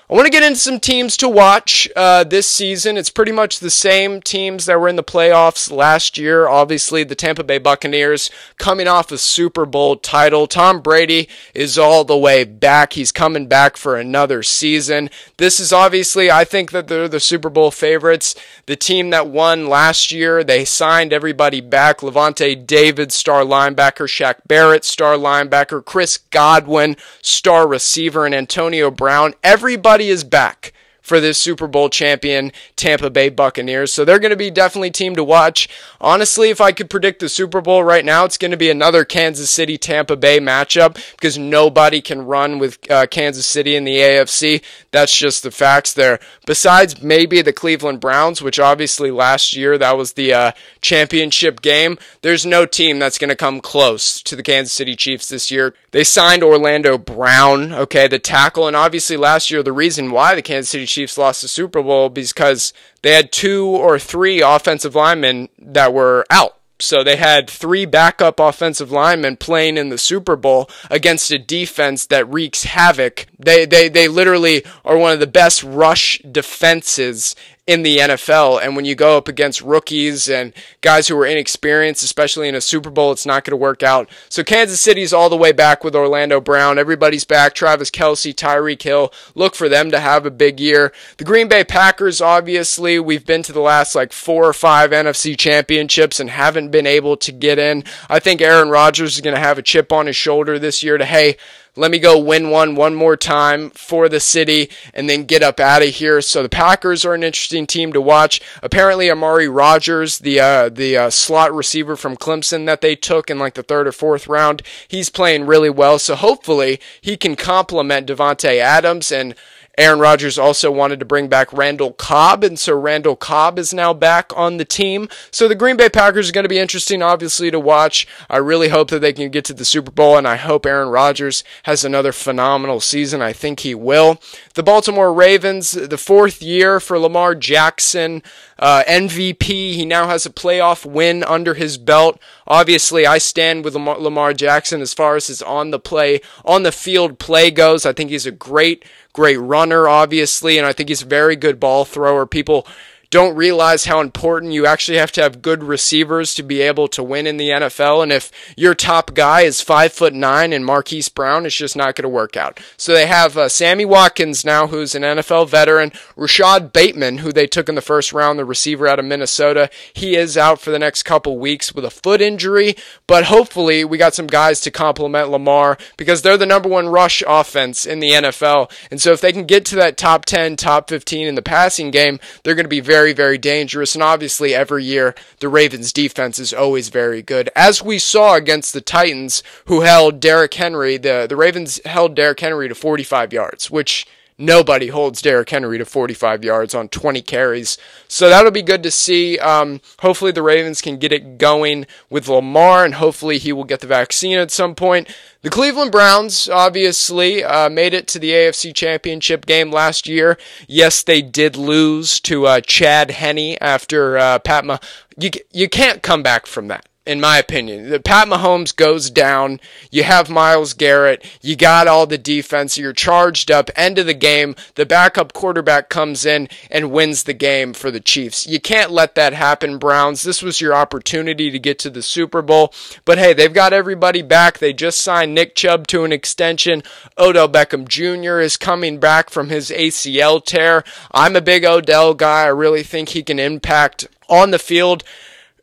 I 0.08 0.14
want 0.14 0.28
to 0.28 0.32
get 0.32 0.44
into 0.44 0.60
some 0.60 0.80
teams 0.80 1.18
to 1.18 1.28
watch 1.28 1.90
uh, 1.96 2.24
this 2.24 2.46
season. 2.46 2.96
It's 2.96 3.10
pretty 3.10 3.32
much 3.32 3.58
the 3.58 3.72
same 3.72 4.22
teams 4.22 4.68
that 4.68 4.80
were 4.80 4.88
in 4.88 4.98
the 4.98 5.04
playoffs 5.04 5.72
last 5.72 6.20
year. 6.20 6.48
Obviously, 6.48 7.04
the 7.04 7.16
Tampa 7.16 7.44
Bay 7.44 7.58
Buccaneers 7.58 8.30
coming 8.60 8.88
off 8.88 9.12
a 9.12 9.18
Super 9.18 9.66
Bowl 9.66 9.96
title. 9.96 10.46
Tom 10.46 10.82
Brady 10.82 11.28
is 11.56 11.80
all 11.80 12.04
the 12.04 12.16
way 12.16 12.44
back. 12.44 12.94
He's 12.94 13.12
coming 13.12 13.48
back 13.48 13.78
for 13.78 13.98
another 13.98 14.44
season. 14.44 15.10
This 15.38 15.60
is 15.60 15.74
obviously, 15.74 16.30
I 16.30 16.44
think 16.44 16.70
that 16.70 16.88
they're 16.88 17.10
the 17.10 17.20
Super 17.20 17.50
Bowl 17.50 17.72
favorites. 17.72 18.36
The 18.68 18.76
team 18.76 19.10
that 19.10 19.26
won 19.26 19.68
last 19.68 20.12
year, 20.12 20.44
they 20.44 20.66
signed 20.66 21.14
everybody 21.14 21.62
back. 21.62 22.02
Lavonte 22.02 22.68
David, 22.68 23.12
star 23.12 23.42
linebacker. 23.42 24.08
Shaq 24.08 24.36
Barrett, 24.46 24.86
star 24.86 25.16
linebacker. 25.16 25.84
Chris 25.84 26.20
Godwin, 26.30 26.96
star 27.24 27.68
receiver. 27.68 28.24
And 28.24 28.36
Antonio 28.36 28.92
Brown. 28.92 29.34
Everybody 29.44 29.95
everybody 29.96 30.12
is 30.12 30.26
back 30.26 30.74
for 31.06 31.20
this 31.20 31.38
Super 31.38 31.68
Bowl 31.68 31.88
champion 31.88 32.52
Tampa 32.76 33.12
Bay 33.12 33.30
Buccaneers. 33.30 33.94
So 33.94 34.04
they're 34.04 34.20
going 34.20 34.32
to 34.32 34.36
be 34.36 34.50
definitely 34.50 34.90
team 34.90 35.16
to 35.16 35.24
watch. 35.24 35.70
Honestly, 36.02 36.50
if 36.50 36.60
I 36.60 36.72
could 36.72 36.90
predict 36.90 37.20
the 37.20 37.30
Super 37.30 37.62
Bowl 37.62 37.84
right 37.84 38.04
now, 38.04 38.26
it's 38.26 38.40
going 38.40 38.52
to 38.52 38.58
be 38.58 38.72
another 38.72 39.06
Kansas 39.06 39.52
City 39.52 39.78
Tampa 39.78 40.16
Bay 40.16 40.40
matchup 40.40 40.96
because 41.12 41.38
nobody 41.38 42.02
can 42.02 42.26
run 42.26 42.58
with 42.58 42.80
uh, 42.90 43.06
Kansas 43.06 43.46
City 43.46 43.76
in 43.76 43.84
the 43.84 43.98
AFC. 43.98 44.64
That's 44.90 45.16
just 45.16 45.44
the 45.44 45.52
facts 45.52 45.94
there. 45.94 46.20
Besides 46.48 47.04
maybe 47.04 47.44
the 47.44 47.54
Cleveland 47.54 48.00
Browns, 48.00 48.42
which 48.42 48.60
obviously 48.60 49.12
last 49.12 49.56
year 49.56 49.78
that 49.78 49.98
was 49.98 50.14
the 50.14 50.34
uh, 50.34 50.52
championship 50.82 51.62
game, 51.62 52.00
there's 52.24 52.48
no 52.48 52.66
team 52.66 52.98
that's 52.98 53.20
going 53.20 53.30
to 53.30 53.36
come 53.36 53.62
close 53.62 54.24
to 54.24 54.36
the 54.36 54.44
Kansas 54.44 54.74
City 54.74 54.96
Chiefs 54.96 55.30
this 55.30 55.52
year. 55.52 55.76
They 55.92 56.04
signed 56.04 56.44
Orlando 56.44 56.98
Brown, 56.98 57.72
okay, 57.74 58.08
the 58.08 58.18
tackle, 58.18 58.66
and 58.66 58.76
obviously 58.76 59.18
last 59.18 59.52
year 59.52 59.62
the 59.62 59.72
reason 59.72 60.10
why 60.10 60.34
the 60.34 60.42
Kansas 60.42 60.72
City 60.72 60.86
Chiefs 60.96 61.18
lost 61.18 61.42
the 61.42 61.48
Super 61.50 61.84
Bowl 61.84 62.10
because 62.10 62.72
they 63.02 63.14
had 63.14 63.32
two 63.32 63.66
or 63.66 64.00
three 64.00 64.42
offensive 64.42 64.96
linemen 64.96 65.50
that 65.60 65.94
were 65.94 66.26
out. 66.30 66.58
So 66.80 67.04
they 67.04 67.16
had 67.16 67.50
three 67.50 67.86
backup 67.86 68.40
offensive 68.40 68.92
linemen 68.92 69.38
playing 69.38 69.78
in 69.78 69.90
the 69.90 69.98
Super 69.98 70.36
Bowl 70.36 70.70
against 70.90 71.32
a 71.32 71.40
defense 71.40 72.06
that 72.08 72.30
wreaks 72.30 72.64
havoc. 72.64 73.28
They 73.40 73.66
they 73.66 73.88
they 73.88 74.08
literally 74.08 74.66
are 74.84 74.98
one 74.98 75.14
of 75.14 75.20
the 75.20 75.28
best 75.28 75.64
rush 75.64 76.20
defenses 76.20 77.36
in 77.68 77.82
the 77.82 77.98
NFL. 77.98 78.62
And 78.62 78.76
when 78.76 78.86
you 78.86 78.94
go 78.94 79.18
up 79.18 79.28
against 79.28 79.62
rookies 79.62 80.30
and 80.30 80.54
guys 80.82 81.08
who 81.08 81.18
are 81.18 81.26
inexperienced, 81.26 82.04
especially 82.04 82.48
in 82.48 82.54
a 82.54 82.62
Super 82.62 82.92
Bowl, 82.92 83.12
it's 83.12 83.26
not 83.26 83.44
going 83.44 83.52
to 83.52 83.58
work 83.58 83.82
out. 83.82 84.08
So 84.30 84.44
Kansas 84.44 84.82
City's 84.82 85.14
all 85.14 85.30
the 85.30 85.38
way 85.38 85.52
back 85.52 85.84
with 85.84 85.96
Orlando 85.96 86.40
Brown. 86.40 86.78
Everybody's 86.78 87.26
back. 87.26 87.56
Travis 87.56 87.90
Kelce, 87.90 88.36
Tyreek 88.36 88.84
Hill. 88.84 89.12
Look 89.34 89.56
for 89.56 89.68
them 89.68 89.90
to 89.90 90.00
have 90.00 90.26
a 90.28 90.32
big 90.32 90.60
year. 90.60 90.94
The 91.18 91.24
Green 91.24 91.48
Bay 91.48 91.64
Packers, 91.64 92.22
obviously, 92.22 93.00
we've 93.00 93.26
been 93.26 93.42
to 93.44 93.54
the 93.54 93.62
last 93.62 93.96
like 93.96 94.14
four 94.14 94.46
or 94.46 94.54
five 94.54 94.92
NFC 94.92 95.38
championships 95.38 96.20
and 96.20 96.30
haven't 96.30 96.70
been 96.70 96.86
able 96.86 97.18
to 97.18 97.32
get 97.32 97.58
in. 97.58 97.84
I 98.10 98.20
think 98.20 98.42
Aaron 98.42 98.70
Rodgers 98.70 99.16
is 99.16 99.22
going 99.22 99.36
to 99.36 99.42
have 99.42 99.58
a 99.58 99.64
chip 99.64 99.92
on 99.92 100.06
his 100.06 100.16
shoulder 100.16 100.60
this 100.60 100.84
year 100.84 101.00
to, 101.00 101.06
hey, 101.06 101.38
let 101.76 101.92
me 101.92 102.00
go 102.00 102.18
win 102.18 102.50
one 102.50 102.76
one 102.76 102.96
more 102.96 103.18
time 103.18 103.70
for 103.72 104.08
the 104.08 104.20
city 104.20 104.70
and 104.94 105.10
then 105.10 105.26
get 105.26 105.44
up 105.44 105.60
out 105.60 105.82
of 105.82 105.90
here. 105.90 106.22
So 106.22 106.42
the 106.42 106.50
Packers 106.50 107.04
are 107.04 107.14
an 107.14 107.24
interesting 107.24 107.68
team 107.68 107.92
to 107.94 108.02
watch. 108.02 108.42
Apparently, 108.64 109.12
Amari 109.12 109.48
Rodgers, 109.48 110.20
the 110.20 110.40
uh, 110.40 110.70
the 110.70 110.98
uh, 110.98 111.10
slot 111.10 111.54
receiver 111.54 111.96
from 111.96 112.18
Clemson 112.18 112.66
that 112.66 112.82
they 112.82 112.96
took 112.96 113.30
in 113.30 113.40
like 113.40 113.56
the 113.56 113.64
third 113.64 113.88
or 113.88 113.92
fourth 113.92 114.28
round, 114.28 114.62
he's 114.88 115.10
playing 115.10 115.46
really 115.46 115.70
well. 115.70 116.00
So 116.00 116.16
hopefully 116.16 116.80
he 117.02 117.18
can 117.18 117.36
complement 117.36 118.08
Davante 118.08 118.58
Adams 118.58 119.12
and 119.12 119.36
Aaron 119.78 120.00
Rodgers 120.00 120.38
also 120.38 120.72
wanted 120.72 121.00
to 121.00 121.06
bring 121.06 121.28
back 121.28 121.52
Randall 121.52 121.94
Cobb, 121.94 122.44
and 122.44 122.58
so 122.60 122.78
Randall 122.78 123.16
Cobb 123.16 123.60
is 123.60 123.74
now 123.74 123.94
back 123.94 124.32
on 124.36 124.58
the 124.58 124.66
team. 124.66 125.10
So 125.32 125.48
the 125.48 125.56
Green 125.56 125.78
Bay 125.78 125.90
Packers 125.90 126.30
are 126.30 126.34
going 126.34 126.46
to 126.46 126.50
be 126.50 126.60
interesting, 126.60 127.02
obviously, 127.02 127.52
to 127.52 127.60
watch. 127.60 128.08
I 128.30 128.38
really 128.38 128.70
hope 128.70 128.90
that 128.90 129.00
they 129.00 129.14
can 129.14 129.30
get 129.30 129.46
to 129.46 129.54
the 129.54 129.66
Super 129.66 129.92
Bowl, 129.92 130.18
and 130.18 130.28
I 130.28 130.38
hope 130.38 130.66
Aaron 130.66 130.90
Rodgers 130.90 131.44
has 131.64 131.84
another 131.84 132.12
phenomenal 132.12 132.80
season. 132.80 133.22
I 133.22 133.34
think 133.34 133.62
he 133.62 133.76
will. 133.76 134.20
The 134.54 134.64
Baltimore 134.64 135.14
Ravens, 135.14 135.72
the 135.72 135.98
fourth 135.98 136.42
year 136.42 136.80
for 136.80 136.98
Lamar 136.98 137.36
Jackson, 137.36 138.24
uh, 138.60 138.84
MVP. 138.88 139.74
He 139.74 139.86
now 139.86 140.08
has 140.08 140.26
a 140.26 140.30
playoff 140.30 140.86
win 140.86 141.24
under 141.24 141.54
his 141.54 141.78
belt. 141.78 142.20
Obviously, 142.48 143.06
I 143.06 143.18
stand 143.18 143.64
with 143.64 143.74
Lamar, 143.74 144.00
Lamar 144.00 144.34
Jackson 144.34 144.82
as 144.82 144.94
far 144.94 145.16
as 145.16 145.28
his 145.28 145.42
on 145.42 145.72
the 145.72 145.80
play, 145.80 146.22
on 146.44 146.64
the 146.64 146.72
field 146.72 147.20
play 147.20 147.52
goes. 147.52 147.86
I 147.86 147.94
think 147.94 148.10
he's 148.10 148.26
a 148.26 148.32
great 148.32 148.86
great 149.14 149.38
runner, 149.38 149.88
obviously, 149.88 150.58
and 150.58 150.68
I 150.68 150.74
think 150.74 150.90
he's 150.90 151.02
a 151.02 151.08
very 151.08 151.36
good 151.36 151.60
ball 151.60 151.86
thrower. 151.86 152.26
People 152.26 152.68
don't 153.10 153.36
realize 153.36 153.86
how 153.86 154.02
important 154.02 154.54
you 154.54 154.66
actually 154.66 154.98
have 154.98 155.12
to 155.14 155.22
have 155.22 155.42
good 155.42 155.64
receivers 155.64 156.34
to 156.36 156.44
be 156.44 156.62
able 156.62 156.88
to 156.90 157.04
win 157.04 157.28
in 157.28 157.38
the 157.38 157.50
NFL. 157.50 158.04
And 158.04 158.12
if 158.12 158.32
your 158.58 158.76
top 158.76 159.14
guy 159.14 159.42
is 159.42 159.62
five 159.62 159.94
foot 159.94 160.14
nine 160.14 160.54
and 160.54 160.66
Marquise 160.66 161.10
Brown, 161.10 161.46
it's 161.46 161.56
just 161.56 161.76
not 161.76 161.96
going 161.96 162.04
to 162.04 162.10
work 162.10 162.36
out. 162.36 162.60
So 162.78 162.94
they 162.94 163.08
have 163.08 163.38
uh, 163.38 163.50
Sammy 163.50 163.86
Watkins 163.86 164.46
now, 164.46 164.68
who's 164.68 164.96
an 164.96 165.04
NFL 165.04 165.50
veteran. 165.50 165.92
Rashod 166.16 166.74
Bateman, 166.74 167.20
who 167.20 167.32
they 167.32 167.48
took 167.48 167.70
in 167.70 167.76
the 167.76 167.82
first 167.82 168.14
round, 168.14 168.40
the 168.40 168.46
receiver 168.46 168.88
out 168.88 169.00
of 169.00 169.06
Minnesota. 169.06 169.70
He 169.94 170.16
is 170.16 170.38
out 170.38 170.60
for 170.60 170.72
the 170.72 170.80
next 170.80 171.04
couple 171.04 171.38
weeks 171.38 171.74
with 171.74 171.86
a 171.86 171.90
foot 171.90 172.22
injury, 172.22 172.76
but 173.08 173.26
hopefully 173.26 173.86
we 173.86 173.98
got 173.98 174.16
some 174.16 174.28
guys 174.28 174.62
to 174.62 174.72
complement 174.72 175.30
Lamar 175.30 175.78
because 175.98 176.22
they're 176.22 176.38
the 176.38 176.46
number 176.46 176.70
one 176.70 176.88
rush 176.88 177.24
offense 177.28 177.86
in 177.86 178.00
the 178.00 178.12
NFL. 178.12 178.72
And 178.90 179.02
so 179.02 179.12
if 179.12 179.22
they 179.22 179.32
can 179.32 179.46
get 179.46 179.66
to 179.66 179.76
that 179.76 179.98
top 179.98 180.26
10, 180.26 180.56
top 180.56 180.90
15 180.90 181.28
in 181.28 181.36
the 181.36 181.42
passing 181.42 181.92
game, 181.92 182.20
they're 182.44 182.56
going 182.56 182.66
to 182.66 182.70
be 182.70 182.80
very 182.80 182.95
very, 182.96 183.12
very 183.12 183.38
dangerous. 183.38 183.94
And 183.94 184.02
obviously, 184.02 184.56
every 184.56 184.86
year, 184.86 185.16
the 185.40 185.50
Ravens' 185.50 185.92
defense 185.92 186.40
is 186.40 186.54
always 186.54 186.88
very 186.88 187.22
good. 187.22 187.50
As 187.54 187.84
we 187.84 188.00
saw 188.00 188.36
against 188.36 188.72
the 188.72 188.80
Titans, 188.80 189.44
who 189.66 189.82
held 189.82 190.22
Derrick 190.22 190.54
Henry, 190.54 190.96
the, 190.96 191.26
the 191.28 191.36
Ravens 191.36 191.82
held 191.84 192.16
Derrick 192.16 192.40
Henry 192.40 192.70
to 192.70 192.76
45 192.76 193.34
yards, 193.34 193.70
which 193.70 194.08
nobody 194.38 194.88
holds 194.88 195.22
Derrick 195.22 195.50
Henry 195.50 195.78
to 195.78 195.86
45 195.86 196.44
yards 196.44 196.76
on 196.76 196.90
20 196.90 197.22
carries. 197.22 197.78
So 198.08 198.30
that'll 198.30 198.52
be 198.52 198.62
good 198.62 198.84
to 198.84 198.92
see. 198.92 199.38
Um, 199.40 199.82
hopefully, 200.00 200.32
the 200.32 200.42
Ravens 200.44 200.82
can 200.82 200.98
get 200.98 201.12
it 201.12 201.38
going 201.38 201.86
with 202.10 202.28
Lamar, 202.28 202.86
and 202.86 202.96
hopefully, 202.96 203.38
he 203.38 203.54
will 203.54 203.64
get 203.64 203.82
the 203.82 203.88
vaccine 203.88 204.38
at 204.38 204.52
some 204.52 204.76
point. 204.76 205.14
The 205.42 205.50
Cleveland 205.50 205.92
Browns 205.92 206.50
obviously 206.50 207.44
uh, 207.44 207.70
made 207.70 207.94
it 207.94 208.08
to 208.10 208.20
the 208.20 208.32
AFC 208.32 208.74
Championship 208.74 209.46
game 209.46 209.72
last 209.72 210.08
year. 210.08 210.38
Yes, 210.68 211.04
they 211.04 211.22
did 211.22 211.56
lose 211.56 212.20
to 212.22 212.48
uh, 212.48 212.62
Chad 212.62 213.12
Henne 213.12 213.58
after 213.62 214.18
uh, 214.18 214.40
Pat. 214.40 214.66
Ma- 214.66 214.80
you 215.18 215.30
you 215.52 215.70
can't 215.70 216.02
come 216.02 216.24
back 216.24 216.46
from 216.46 216.68
that 216.68 216.88
in 217.06 217.22
my 217.22 217.38
opinion. 217.38 217.90
The 217.90 218.00
Pat 218.00 218.28
Mahomes 218.28 218.76
goes 218.76 219.10
down. 219.10 219.60
You 219.92 220.04
have 220.04 220.30
Myles 220.30 220.74
Garrett. 220.74 221.24
You 221.42 221.56
got 221.56 221.88
all 221.88 222.08
the 222.08 222.18
defense. 222.18 222.78
You're 222.78 222.94
charged 222.94 223.52
up. 223.52 223.70
End 223.76 224.00
of 224.00 224.08
the 224.08 224.14
game. 224.14 224.56
The 224.74 224.86
backup 224.86 225.34
quarterback 225.34 225.90
comes 225.90 226.26
in 226.26 226.50
and 226.72 226.92
wins 226.92 227.24
the 227.24 227.34
game 227.34 227.74
for 227.74 227.92
the 227.92 228.00
Chiefs. 228.00 228.48
You 228.48 228.60
can't 228.60 228.92
let 228.92 229.16
that 229.16 229.34
happen, 229.34 229.78
Browns. 229.78 230.24
This 230.24 230.42
was 230.42 230.62
your 230.62 230.74
opportunity 230.74 231.52
to 231.52 231.60
get 231.60 231.78
to 231.80 231.90
the 231.90 232.02
Super 232.02 232.42
Bowl. 232.42 232.74
But 233.06 233.20
hey, 233.20 233.34
they've 233.34 233.54
got 233.54 233.74
everybody 233.74 234.22
back. 234.22 234.58
They 234.58 234.74
just 234.74 235.02
signed 235.02 235.36
Nick 235.36 235.56
Chubb 235.56 235.88
to 235.88 236.04
an 236.06 236.12
extension. 236.12 236.82
Odell 237.18 237.50
Beckham 237.50 237.88
Jr. 237.88 238.40
is 238.40 238.58
coming 238.58 239.00
back 239.00 239.30
from 239.30 239.50
his 239.50 239.70
ACL 239.70 240.44
tear. 240.44 240.84
I'm 241.12 241.36
a 241.36 241.42
big 241.42 241.66
Odell 241.66 242.16
guy. 242.16 242.44
I 242.44 242.48
really 242.48 242.84
think 242.84 243.10
he 243.10 243.22
can 243.22 243.40
impact 243.40 244.08
on 244.28 244.52
the 244.52 244.60
field 244.60 245.04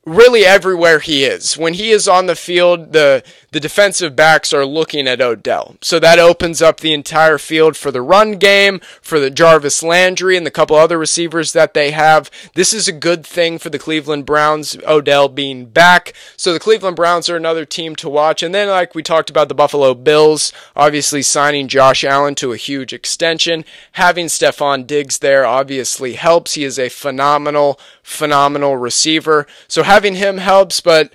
really 0.04 0.44
everywhere 0.44 0.98
he 0.98 1.24
is. 1.24 1.56
When 1.56 1.74
he 1.74 1.90
is 1.90 2.08
on 2.08 2.26
the 2.26 2.36
field, 2.36 2.92
the 2.92 3.22
the 3.52 3.60
defensive 3.60 4.16
backs 4.16 4.52
are 4.52 4.64
looking 4.64 5.06
at 5.06 5.20
Odell. 5.20 5.76
So 5.82 5.98
that 5.98 6.18
opens 6.18 6.60
up 6.60 6.80
the 6.80 6.94
entire 6.94 7.38
field 7.38 7.76
for 7.76 7.90
the 7.90 8.02
run 8.02 8.32
game, 8.32 8.80
for 9.00 9.20
the 9.20 9.30
Jarvis 9.30 9.82
Landry 9.82 10.36
and 10.36 10.46
the 10.46 10.50
couple 10.50 10.74
other 10.74 10.98
receivers 10.98 11.52
that 11.52 11.74
they 11.74 11.90
have. 11.90 12.30
This 12.54 12.72
is 12.72 12.88
a 12.88 12.92
good 12.92 13.26
thing 13.26 13.58
for 13.58 13.68
the 13.68 13.78
Cleveland 13.78 14.24
Browns, 14.24 14.76
Odell 14.86 15.28
being 15.28 15.66
back. 15.66 16.14
So 16.36 16.52
the 16.52 16.60
Cleveland 16.60 16.96
Browns 16.96 17.28
are 17.28 17.36
another 17.36 17.66
team 17.66 17.94
to 17.96 18.08
watch. 18.08 18.42
And 18.42 18.54
then 18.54 18.68
like 18.68 18.94
we 18.94 19.02
talked 19.02 19.28
about 19.28 19.48
the 19.48 19.54
Buffalo 19.54 19.92
Bills, 19.92 20.52
obviously 20.74 21.20
signing 21.22 21.68
Josh 21.68 22.04
Allen 22.04 22.34
to 22.36 22.52
a 22.52 22.56
huge 22.56 22.94
extension, 22.94 23.66
having 23.92 24.26
Stefon 24.26 24.86
Diggs 24.86 25.18
there 25.18 25.44
obviously 25.44 26.14
helps. 26.14 26.54
He 26.54 26.64
is 26.64 26.78
a 26.78 26.88
phenomenal 26.88 27.78
phenomenal 28.02 28.76
receiver. 28.78 29.46
So 29.68 29.82
having 29.82 30.14
him 30.14 30.38
helps, 30.38 30.80
but 30.80 31.12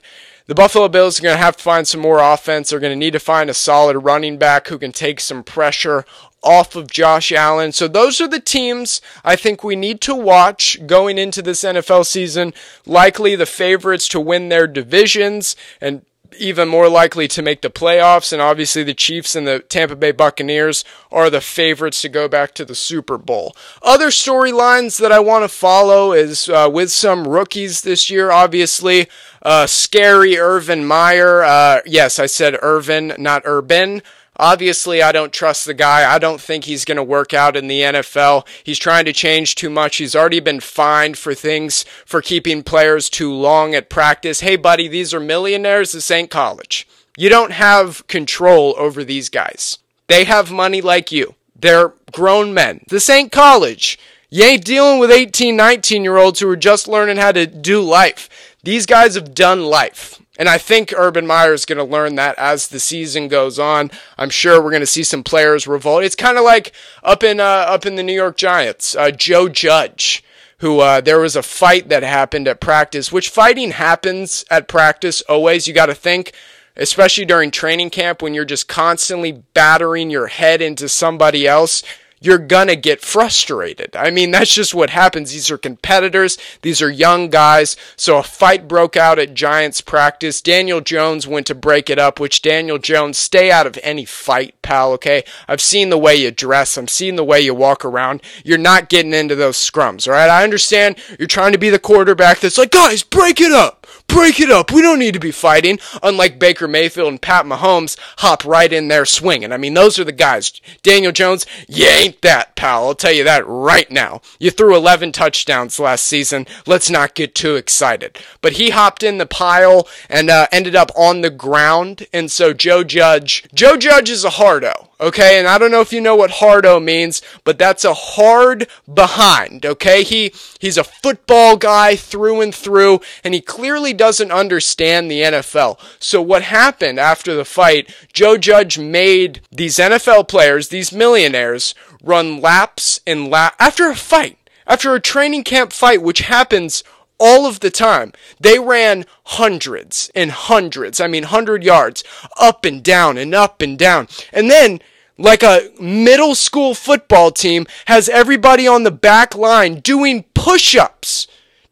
the 0.47 0.55
Buffalo 0.55 0.87
Bills 0.87 1.19
are 1.19 1.23
going 1.23 1.37
to 1.37 1.43
have 1.43 1.57
to 1.57 1.63
find 1.63 1.87
some 1.87 2.01
more 2.01 2.19
offense. 2.19 2.69
They're 2.69 2.79
going 2.79 2.91
to 2.91 2.95
need 2.95 3.13
to 3.13 3.19
find 3.19 3.49
a 3.49 3.53
solid 3.53 3.97
running 3.97 4.37
back 4.37 4.67
who 4.67 4.79
can 4.79 4.93
take 4.93 5.19
some 5.19 5.43
pressure 5.43 6.05
off 6.41 6.75
of 6.75 6.89
Josh 6.89 7.31
Allen. 7.33 7.73
So 7.73 7.87
those 7.87 8.21
are 8.21 8.27
the 8.27 8.39
teams 8.39 9.01
I 9.25 9.35
think 9.35 9.63
we 9.63 9.75
need 9.75 9.99
to 10.01 10.15
watch 10.15 10.85
going 10.87 11.17
into 11.17 11.41
this 11.41 11.63
NFL 11.63 12.05
season. 12.05 12.53
Likely 12.85 13.35
the 13.35 13.45
favorites 13.45 14.07
to 14.09 14.21
win 14.21 14.47
their 14.47 14.67
divisions 14.67 15.55
and 15.81 16.03
even 16.39 16.67
more 16.67 16.89
likely 16.89 17.27
to 17.27 17.41
make 17.41 17.61
the 17.61 17.69
playoffs. 17.69 18.31
And 18.31 18.41
obviously, 18.41 18.83
the 18.83 18.93
Chiefs 18.93 19.35
and 19.35 19.47
the 19.47 19.59
Tampa 19.59 19.95
Bay 19.95 20.11
Buccaneers 20.11 20.83
are 21.11 21.29
the 21.29 21.41
favorites 21.41 22.01
to 22.01 22.09
go 22.09 22.27
back 22.27 22.53
to 22.55 22.65
the 22.65 22.75
Super 22.75 23.17
Bowl. 23.17 23.55
Other 23.81 24.07
storylines 24.07 24.99
that 24.99 25.11
I 25.11 25.19
want 25.19 25.43
to 25.43 25.49
follow 25.49 26.13
is 26.13 26.49
uh, 26.49 26.69
with 26.71 26.91
some 26.91 27.27
rookies 27.27 27.81
this 27.81 28.09
year, 28.09 28.31
obviously. 28.31 29.07
Uh, 29.47 29.65
scary 29.65 30.37
Irvin 30.37 30.83
Meyer. 30.83 31.41
Uh, 31.41 31.79
yes, 31.85 32.19
I 32.19 32.25
said 32.25 32.59
Irvin, 32.61 33.13
not 33.17 33.43
Urban. 33.45 34.01
Obviously, 34.35 35.01
I 35.01 35.13
don't 35.13 35.31
trust 35.31 35.65
the 35.65 35.73
guy. 35.73 36.13
I 36.13 36.19
don't 36.19 36.41
think 36.41 36.65
he's 36.65 36.83
going 36.83 36.97
to 36.97 37.03
work 37.03 37.33
out 37.33 37.55
in 37.55 37.69
the 37.69 37.79
NFL. 37.79 38.45
He's 38.65 38.77
trying 38.77 39.05
to 39.05 39.13
change 39.13 39.55
too 39.55 39.69
much. 39.69 39.95
He's 39.95 40.17
already 40.17 40.41
been 40.41 40.59
fined 40.59 41.17
for 41.17 41.33
things 41.33 41.83
for 42.05 42.21
keeping 42.21 42.61
players 42.61 43.09
too 43.09 43.31
long 43.31 43.73
at 43.73 43.89
practice. 43.89 44.41
Hey, 44.41 44.57
buddy, 44.57 44.89
these 44.89 45.13
are 45.13 45.19
millionaires. 45.21 45.93
This 45.93 46.11
ain't 46.11 46.29
college. 46.29 46.85
You 47.15 47.29
don't 47.29 47.53
have 47.53 48.05
control 48.07 48.75
over 48.77 49.05
these 49.05 49.29
guys. 49.29 49.77
They 50.07 50.25
have 50.25 50.51
money 50.51 50.81
like 50.81 51.09
you. 51.13 51.35
They're 51.55 51.93
grown 52.11 52.53
men. 52.53 52.81
This 52.89 53.09
ain't 53.09 53.31
college. 53.31 53.97
You 54.29 54.43
ain't 54.43 54.65
dealing 54.65 54.99
with 54.99 55.09
18, 55.09 55.55
19 55.55 56.03
year 56.03 56.17
olds 56.17 56.41
who 56.41 56.49
are 56.49 56.57
just 56.57 56.89
learning 56.89 57.15
how 57.15 57.31
to 57.31 57.47
do 57.47 57.81
life. 57.81 58.46
These 58.63 58.85
guys 58.85 59.15
have 59.15 59.33
done 59.33 59.63
life. 59.65 60.19
And 60.39 60.47
I 60.47 60.57
think 60.57 60.93
Urban 60.95 61.25
Meyer 61.25 61.53
is 61.53 61.65
going 61.65 61.77
to 61.77 61.83
learn 61.83 62.15
that 62.15 62.37
as 62.37 62.67
the 62.67 62.79
season 62.79 63.27
goes 63.27 63.57
on. 63.57 63.89
I'm 64.17 64.29
sure 64.29 64.61
we're 64.61 64.71
going 64.71 64.81
to 64.81 64.85
see 64.85 65.03
some 65.03 65.23
players 65.23 65.67
revolt. 65.67 66.03
It's 66.03 66.15
kind 66.15 66.37
of 66.37 66.43
like 66.43 66.73
up 67.03 67.23
in 67.23 67.39
uh, 67.39 67.43
up 67.43 67.85
in 67.85 67.95
the 67.95 68.03
New 68.03 68.13
York 68.13 68.37
Giants, 68.37 68.95
uh, 68.95 69.11
Joe 69.11 69.49
Judge, 69.49 70.23
who 70.59 70.79
uh, 70.79 71.01
there 71.01 71.19
was 71.19 71.35
a 71.35 71.43
fight 71.43 71.89
that 71.89 72.03
happened 72.03 72.47
at 72.47 72.59
practice. 72.59 73.11
Which 73.11 73.29
fighting 73.29 73.71
happens 73.71 74.45
at 74.51 74.67
practice 74.67 75.21
always. 75.23 75.67
You 75.67 75.73
got 75.73 75.87
to 75.87 75.95
think, 75.95 76.33
especially 76.75 77.25
during 77.25 77.49
training 77.49 77.89
camp 77.89 78.21
when 78.21 78.35
you're 78.35 78.45
just 78.45 78.67
constantly 78.67 79.31
battering 79.31 80.11
your 80.11 80.27
head 80.27 80.61
into 80.61 80.87
somebody 80.87 81.47
else 81.47 81.83
you're 82.19 82.37
gonna 82.37 82.75
get 82.75 83.01
frustrated. 83.01 83.95
I 83.95 84.09
mean, 84.09 84.31
that's 84.31 84.53
just 84.53 84.73
what 84.73 84.89
happens. 84.89 85.31
These 85.31 85.51
are 85.51 85.57
competitors. 85.57 86.37
These 86.61 86.81
are 86.81 86.89
young 86.89 87.29
guys. 87.29 87.75
So 87.95 88.17
a 88.17 88.23
fight 88.23 88.67
broke 88.67 88.95
out 88.95 89.19
at 89.19 89.33
Giants 89.33 89.81
practice. 89.81 90.41
Daniel 90.41 90.81
Jones 90.81 91.27
went 91.27 91.47
to 91.47 91.55
break 91.55 91.89
it 91.89 91.99
up, 91.99 92.19
which 92.19 92.41
Daniel 92.41 92.77
Jones, 92.77 93.17
stay 93.17 93.51
out 93.51 93.67
of 93.67 93.79
any 93.83 94.05
fight, 94.05 94.55
pal, 94.61 94.91
okay? 94.93 95.23
I've 95.47 95.61
seen 95.61 95.89
the 95.89 95.97
way 95.97 96.15
you 96.15 96.31
dress. 96.31 96.77
I'm 96.77 96.87
seeing 96.87 97.15
the 97.15 97.23
way 97.23 97.41
you 97.41 97.53
walk 97.53 97.85
around. 97.85 98.21
You're 98.43 98.57
not 98.57 98.89
getting 98.89 99.13
into 99.13 99.35
those 99.35 99.57
scrums, 99.57 100.07
alright? 100.07 100.29
I 100.29 100.43
understand 100.43 100.97
you're 101.17 101.27
trying 101.27 101.53
to 101.53 101.57
be 101.57 101.69
the 101.69 101.79
quarterback 101.79 102.39
that's 102.39 102.57
like, 102.57 102.71
guys, 102.71 103.03
break 103.03 103.39
it 103.39 103.51
up 103.51 103.86
break 104.07 104.39
it 104.39 104.49
up. 104.49 104.71
We 104.71 104.81
don't 104.81 104.99
need 104.99 105.13
to 105.13 105.19
be 105.19 105.31
fighting. 105.31 105.79
Unlike 106.01 106.39
Baker 106.39 106.67
Mayfield 106.67 107.09
and 107.09 107.21
Pat 107.21 107.45
Mahomes, 107.45 107.97
hop 108.17 108.43
right 108.45 108.71
in 108.71 108.87
there 108.87 109.05
swinging. 109.05 109.51
I 109.51 109.57
mean, 109.57 109.73
those 109.73 109.99
are 109.99 110.03
the 110.03 110.11
guys. 110.11 110.59
Daniel 110.83 111.11
Jones, 111.11 111.45
you 111.67 111.85
ain't 111.85 112.21
that, 112.21 112.55
pal. 112.55 112.87
I'll 112.87 112.95
tell 112.95 113.11
you 113.11 113.23
that 113.23 113.45
right 113.47 113.89
now. 113.91 114.21
You 114.39 114.51
threw 114.51 114.75
11 114.75 115.11
touchdowns 115.11 115.79
last 115.79 116.05
season. 116.05 116.47
Let's 116.65 116.89
not 116.89 117.15
get 117.15 117.35
too 117.35 117.55
excited. 117.55 118.17
But 118.41 118.53
he 118.53 118.71
hopped 118.71 119.03
in 119.03 119.17
the 119.17 119.25
pile 119.25 119.87
and 120.09 120.29
uh, 120.29 120.47
ended 120.51 120.75
up 120.75 120.91
on 120.95 121.21
the 121.21 121.29
ground. 121.29 122.07
And 122.11 122.31
so 122.31 122.53
Joe 122.53 122.83
Judge, 122.83 123.47
Joe 123.53 123.77
Judge 123.77 124.09
is 124.09 124.23
a 124.23 124.31
hardo. 124.31 124.89
Okay, 124.99 125.37
and 125.37 125.47
I 125.47 125.59
don't 125.59 125.69
know 125.69 125.81
if 125.81 125.93
you 125.93 126.01
know 126.01 126.15
what 126.15 126.31
hardo 126.31 126.79
means, 126.79 127.21
but 127.43 127.59
that's 127.59 127.85
a 127.85 127.93
hard 127.93 128.67
behind, 128.91 129.63
okay? 129.63 130.01
He 130.01 130.33
he's 130.59 130.75
a 130.75 130.83
football 130.83 131.55
guy 131.55 131.95
through 131.95 132.41
and 132.41 132.53
through, 132.53 133.01
and 133.23 133.35
he 133.35 133.41
clearly 133.41 133.93
doesn't 133.97 134.31
understand 134.31 135.09
the 135.09 135.21
NFL. 135.21 135.79
So 135.99 136.21
what 136.21 136.43
happened 136.43 136.99
after 136.99 137.33
the 137.35 137.45
fight, 137.45 137.93
Joe 138.13 138.37
Judge 138.37 138.77
made 138.77 139.41
these 139.51 139.77
NFL 139.77 140.27
players, 140.27 140.69
these 140.69 140.93
millionaires, 140.93 141.75
run 142.03 142.39
laps 142.39 142.99
and 143.05 143.29
lap 143.29 143.55
after 143.59 143.89
a 143.89 143.95
fight, 143.95 144.37
after 144.65 144.93
a 144.93 145.01
training 145.01 145.43
camp 145.43 145.73
fight, 145.73 146.01
which 146.01 146.19
happens 146.19 146.83
all 147.19 147.45
of 147.45 147.59
the 147.59 147.69
time. 147.71 148.13
They 148.39 148.59
ran 148.59 149.05
hundreds 149.25 150.11
and 150.15 150.31
hundreds, 150.31 150.99
I 150.99 151.07
mean, 151.07 151.23
100 151.23 151.63
yards, 151.63 152.03
up 152.39 152.65
and 152.65 152.83
down 152.83 153.17
and 153.17 153.33
up 153.33 153.61
and 153.61 153.77
down. 153.77 154.07
And 154.31 154.49
then, 154.49 154.79
like 155.17 155.43
a 155.43 155.69
middle 155.79 156.35
school 156.35 156.73
football 156.73 157.31
team, 157.31 157.65
has 157.85 158.09
everybody 158.09 158.67
on 158.67 158.83
the 158.83 158.91
back 158.91 159.35
line 159.35 159.79
doing 159.79 160.25
push 160.33 160.75
ups. 160.75 161.27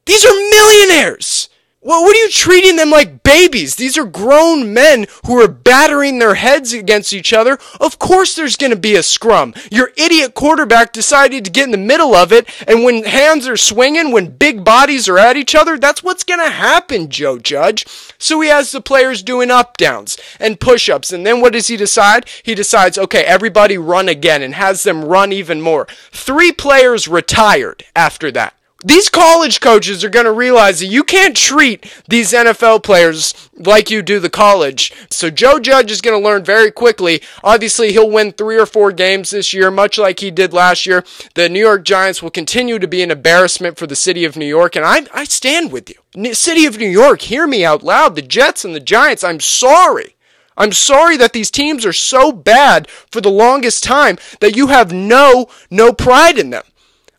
These 0.05 0.25
are 0.25 0.33
millionaires. 0.33 1.49
What 1.87 2.15
are 2.15 2.19
you 2.19 2.31
treating 2.31 2.77
them 2.77 2.89
like 2.89 3.21
babies? 3.21 3.75
These 3.75 3.95
are 3.95 4.05
grown 4.05 4.73
men 4.73 5.05
who 5.27 5.39
are 5.39 5.47
battering 5.47 6.17
their 6.17 6.33
heads 6.33 6.73
against 6.73 7.13
each 7.13 7.31
other. 7.31 7.59
Of 7.79 7.99
course 7.99 8.35
there's 8.35 8.57
going 8.57 8.71
to 8.71 8.75
be 8.75 8.95
a 8.95 9.03
scrum. 9.03 9.53
Your 9.71 9.91
idiot 9.95 10.33
quarterback 10.33 10.93
decided 10.93 11.45
to 11.45 11.51
get 11.51 11.65
in 11.65 11.71
the 11.71 11.77
middle 11.77 12.15
of 12.15 12.31
it, 12.31 12.49
and 12.67 12.83
when 12.83 13.03
hands 13.03 13.47
are 13.47 13.55
swinging, 13.55 14.11
when 14.11 14.35
big 14.35 14.65
bodies 14.65 15.07
are 15.07 15.19
at 15.19 15.37
each 15.37 15.53
other, 15.53 15.77
that's 15.77 16.01
what's 16.01 16.23
going 16.23 16.43
to 16.43 16.49
happen, 16.49 17.07
Joe 17.07 17.37
Judge. 17.37 17.85
So 18.17 18.41
he 18.41 18.49
has 18.49 18.71
the 18.71 18.81
players 18.81 19.21
doing 19.21 19.51
up 19.51 19.77
downs 19.77 20.17
and 20.39 20.59
push 20.59 20.89
ups, 20.89 21.13
and 21.13 21.23
then 21.23 21.39
what 21.39 21.53
does 21.53 21.67
he 21.67 21.77
decide? 21.77 22.27
He 22.41 22.55
decides, 22.55 22.97
okay, 22.97 23.21
everybody 23.25 23.77
run 23.77 24.09
again, 24.09 24.41
and 24.41 24.55
has 24.55 24.81
them 24.81 25.05
run 25.05 25.31
even 25.31 25.61
more. 25.61 25.85
Three 26.11 26.51
players 26.51 27.07
retired 27.07 27.85
after 27.95 28.31
that. 28.31 28.55
These 28.83 29.09
college 29.09 29.61
coaches 29.61 30.03
are 30.03 30.09
going 30.09 30.25
to 30.25 30.33
realize 30.33 30.79
that 30.79 30.87
you 30.87 31.03
can't 31.03 31.35
treat 31.35 31.91
these 32.09 32.33
NFL 32.33 32.83
players 32.83 33.33
like 33.55 33.89
you 33.89 34.01
do 34.01 34.19
the 34.19 34.29
college. 34.29 34.91
So 35.09 35.29
Joe 35.29 35.59
Judge 35.59 35.91
is 35.91 36.01
going 36.01 36.19
to 36.19 36.23
learn 36.23 36.43
very 36.43 36.71
quickly. 36.71 37.21
Obviously, 37.41 37.93
he'll 37.93 38.09
win 38.09 38.33
three 38.33 38.59
or 38.59 38.65
four 38.65 38.91
games 38.91 39.29
this 39.29 39.53
year, 39.53 39.71
much 39.71 39.97
like 39.97 40.19
he 40.19 40.29
did 40.29 40.51
last 40.51 40.85
year. 40.85 41.05
The 41.35 41.47
New 41.47 41.61
York 41.61 41.85
Giants 41.85 42.21
will 42.21 42.31
continue 42.31 42.77
to 42.77 42.87
be 42.87 43.01
an 43.01 43.11
embarrassment 43.11 43.77
for 43.77 43.87
the 43.87 43.95
city 43.95 44.25
of 44.25 44.35
New 44.35 44.45
York, 44.45 44.75
and 44.75 44.85
I, 44.85 45.07
I 45.13 45.23
stand 45.23 45.71
with 45.71 45.89
you. 45.89 46.33
City 46.33 46.65
of 46.65 46.77
New 46.77 46.89
York, 46.89 47.21
hear 47.21 47.47
me 47.47 47.63
out 47.63 47.81
loud. 47.81 48.15
The 48.15 48.21
Jets 48.21 48.65
and 48.65 48.75
the 48.75 48.81
Giants, 48.81 49.23
I'm 49.23 49.39
sorry. 49.39 50.15
I'm 50.57 50.73
sorry 50.73 51.17
that 51.17 51.33
these 51.33 51.51
teams 51.51 51.85
are 51.85 51.93
so 51.93 52.31
bad 52.31 52.89
for 52.89 53.21
the 53.21 53.31
longest 53.31 53.83
time 53.83 54.17
that 54.41 54.55
you 54.55 54.67
have 54.67 54.91
no, 54.93 55.47
no 55.69 55.91
pride 55.93 56.37
in 56.37 56.49
them. 56.49 56.63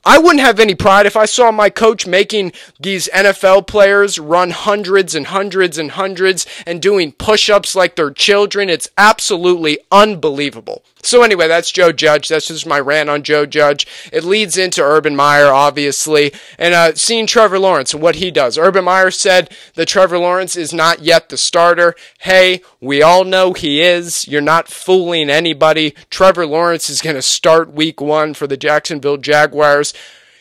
I 0.09 0.19
wouldn't 0.19 0.41
have 0.41 0.61
any 0.61 0.77
pride 0.77 1.05
if 1.05 1.17
I 1.17 1.25
saw 1.25 1.51
my 1.51 1.69
coach 1.69 2.07
making 2.07 2.53
these 2.79 3.09
NFL 3.13 3.67
players 3.67 4.21
run 4.21 4.53
hundreds 4.53 5.17
and 5.17 5.27
hundreds 5.27 5.79
and 5.79 5.91
hundreds 5.91 6.47
and 6.65 6.81
doing 6.81 7.11
push 7.11 7.51
ups 7.51 7.75
like 7.75 7.97
they're 7.97 8.13
children. 8.13 8.71
It's 8.71 8.89
absolutely 8.97 9.81
unbelievable. 9.91 10.85
So, 11.07 11.23
anyway, 11.23 11.49
that's 11.49 11.71
Joe 11.71 11.93
Judge. 11.93 12.29
That's 12.29 12.49
just 12.49 12.67
my 12.67 12.81
rant 12.81 13.09
on 13.09 13.23
Joe 13.23 13.47
Judge. 13.47 13.87
It 14.13 14.25
leads 14.25 14.59
into 14.59 14.83
Urban 14.83 15.15
Meyer, 15.15 15.53
obviously, 15.53 16.33
and 16.59 16.75
uh, 16.75 16.95
seeing 16.95 17.27
Trevor 17.27 17.59
Lawrence 17.59 17.95
and 17.95 18.03
what 18.03 18.17
he 18.17 18.31
does. 18.31 18.59
Urban 18.59 18.85
Meyer 18.85 19.11
said 19.11 19.51
that 19.75 19.87
Trevor 19.87 20.19
Lawrence 20.19 20.57
is 20.57 20.73
not 20.73 21.03
yet 21.03 21.29
the 21.29 21.37
starter. 21.37 21.95
Hey, 22.21 22.61
we 22.81 23.03
all 23.03 23.25
know 23.25 23.53
he 23.53 23.81
is. 23.81 24.27
You're 24.27 24.41
not 24.41 24.69
fooling 24.69 25.31
anybody. 25.31 25.95
Trevor 26.11 26.47
Lawrence 26.47 26.91
is 26.91 27.01
going 27.01 27.17
to 27.17 27.23
start 27.23 27.73
week 27.73 28.01
one 28.01 28.35
for 28.35 28.47
the 28.47 28.57
Jacksonville 28.57 29.17
Jaguars. 29.17 29.95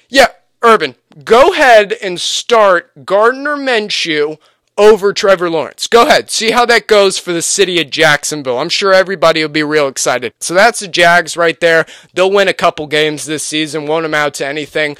Yeah, 0.09 0.27
Urban, 0.63 0.95
go 1.23 1.53
ahead 1.53 1.93
and 2.01 2.19
start 2.19 3.05
Gardner 3.05 3.55
Minshew 3.55 4.39
over 4.77 5.13
Trevor 5.13 5.49
Lawrence. 5.49 5.87
Go 5.87 6.03
ahead, 6.03 6.29
see 6.29 6.51
how 6.51 6.65
that 6.65 6.87
goes 6.87 7.17
for 7.17 7.33
the 7.33 7.41
city 7.41 7.81
of 7.81 7.89
Jacksonville. 7.89 8.59
I'm 8.59 8.69
sure 8.69 8.93
everybody 8.93 9.41
will 9.41 9.49
be 9.49 9.63
real 9.63 9.87
excited. 9.87 10.33
So 10.39 10.53
that's 10.53 10.79
the 10.79 10.87
Jags 10.87 11.37
right 11.37 11.59
there. 11.59 11.85
They'll 12.13 12.31
win 12.31 12.47
a 12.47 12.53
couple 12.53 12.87
games 12.87 13.25
this 13.25 13.45
season, 13.45 13.87
won't 13.87 14.05
amount 14.05 14.35
to 14.35 14.47
anything. 14.47 14.97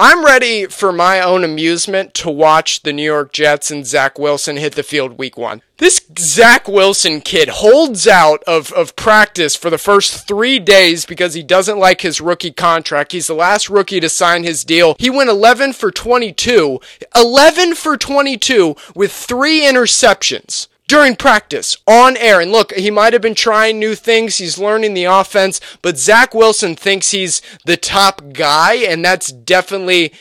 I'm 0.00 0.24
ready 0.24 0.66
for 0.66 0.92
my 0.92 1.20
own 1.20 1.42
amusement 1.42 2.14
to 2.14 2.30
watch 2.30 2.84
the 2.84 2.92
New 2.92 3.02
York 3.02 3.32
Jets 3.32 3.72
and 3.72 3.84
Zach 3.84 4.16
Wilson 4.16 4.56
hit 4.56 4.76
the 4.76 4.84
field 4.84 5.18
week 5.18 5.36
one. 5.36 5.60
This 5.78 6.00
Zach 6.16 6.68
Wilson 6.68 7.20
kid 7.20 7.48
holds 7.48 8.06
out 8.06 8.44
of, 8.44 8.72
of 8.74 8.94
practice 8.94 9.56
for 9.56 9.70
the 9.70 9.76
first 9.76 10.28
three 10.28 10.60
days 10.60 11.04
because 11.04 11.34
he 11.34 11.42
doesn't 11.42 11.80
like 11.80 12.02
his 12.02 12.20
rookie 12.20 12.52
contract. 12.52 13.10
He's 13.10 13.26
the 13.26 13.34
last 13.34 13.68
rookie 13.68 13.98
to 13.98 14.08
sign 14.08 14.44
his 14.44 14.62
deal. 14.62 14.94
He 15.00 15.10
went 15.10 15.30
11 15.30 15.72
for 15.72 15.90
22. 15.90 16.78
11 17.16 17.74
for 17.74 17.96
22 17.96 18.76
with 18.94 19.10
three 19.10 19.62
interceptions 19.62 20.68
during 20.88 21.14
practice 21.14 21.76
on 21.86 22.16
air. 22.16 22.40
And 22.40 22.50
look, 22.50 22.74
he 22.74 22.90
might 22.90 23.12
have 23.12 23.22
been 23.22 23.34
trying 23.36 23.78
new 23.78 23.94
things. 23.94 24.38
He's 24.38 24.58
learning 24.58 24.94
the 24.94 25.04
offense, 25.04 25.60
but 25.82 25.98
Zach 25.98 26.34
Wilson 26.34 26.74
thinks 26.74 27.12
he's 27.12 27.40
the 27.64 27.76
top 27.76 28.32
guy, 28.32 28.74
and 28.74 29.04
that's 29.04 29.30
definitely, 29.30 30.12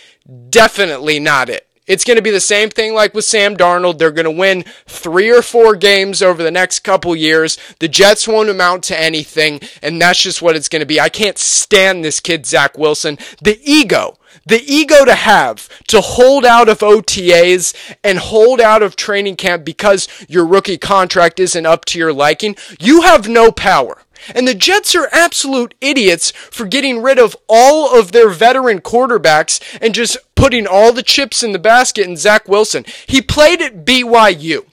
definitely 0.50 1.20
not 1.20 1.50
it. 1.50 1.64
It's 1.88 2.04
going 2.04 2.18
to 2.18 2.22
be 2.22 2.32
the 2.32 2.42
same 2.42 2.70
thing 2.70 2.94
like 2.94 3.14
with 3.14 3.24
Sam 3.24 3.56
Darnold. 3.56 3.98
They're 3.98 4.12
going 4.12 4.26
to 4.26 4.32
win 4.32 4.66
three 4.86 5.32
or 5.32 5.42
four 5.42 5.74
games 5.74 6.22
over 6.22 6.44
the 6.44 6.52
next 6.52 6.80
couple 6.80 7.16
years. 7.16 7.58
The 7.80 7.88
Jets 7.88 8.28
won't 8.28 8.50
amount 8.50 8.84
to 8.86 9.00
anything, 9.00 9.62
and 9.82 10.02
that's 10.02 10.22
just 10.22 10.42
what 10.42 10.58
it's 10.58 10.68
going 10.68 10.82
to 10.82 10.86
be. 10.86 11.00
I 11.00 11.08
can't 11.08 11.38
stand 11.38 12.04
this 12.04 12.20
kid, 12.20 12.46
Zach 12.46 12.78
Wilson. 12.78 13.18
The 13.42 13.58
ego, 13.64 14.20
the 14.48 14.64
ego 14.66 15.06
to 15.06 15.16
have 15.16 15.70
to 15.88 16.02
hold 16.02 16.46
out 16.46 16.70
of 16.70 16.80
OTAs 16.80 17.74
and 18.04 18.18
hold 18.18 18.62
out 18.62 18.82
of 18.82 18.96
training 18.96 19.36
camp 19.36 19.66
because 19.66 20.08
your 20.28 20.46
rookie 20.46 20.78
contract 20.78 21.40
isn't 21.40 21.66
up 21.66 21.86
to 21.86 22.00
your 22.00 22.14
liking. 22.14 22.56
You 22.80 23.02
have 23.02 23.28
no 23.28 23.52
power. 23.52 24.04
And 24.34 24.48
the 24.48 24.56
Jets 24.56 24.96
are 24.96 25.10
absolute 25.12 25.76
idiots 25.80 26.32
for 26.32 26.66
getting 26.66 27.02
rid 27.02 27.20
of 27.20 27.36
all 27.48 27.98
of 27.98 28.12
their 28.12 28.30
veteran 28.30 28.82
quarterbacks 28.82 29.62
and 29.82 29.94
just 29.94 30.18
putting 30.36 30.68
all 30.68 30.92
the 30.92 31.04
chips 31.04 31.44
in 31.44 31.52
the 31.52 31.60
basket 31.60 32.08
in 32.08 32.18
Zach 32.18 32.48
Wilson. 32.48 32.86
He 33.06 33.22
played 33.22 33.62
at 33.62 33.86
BYU. 33.86 34.66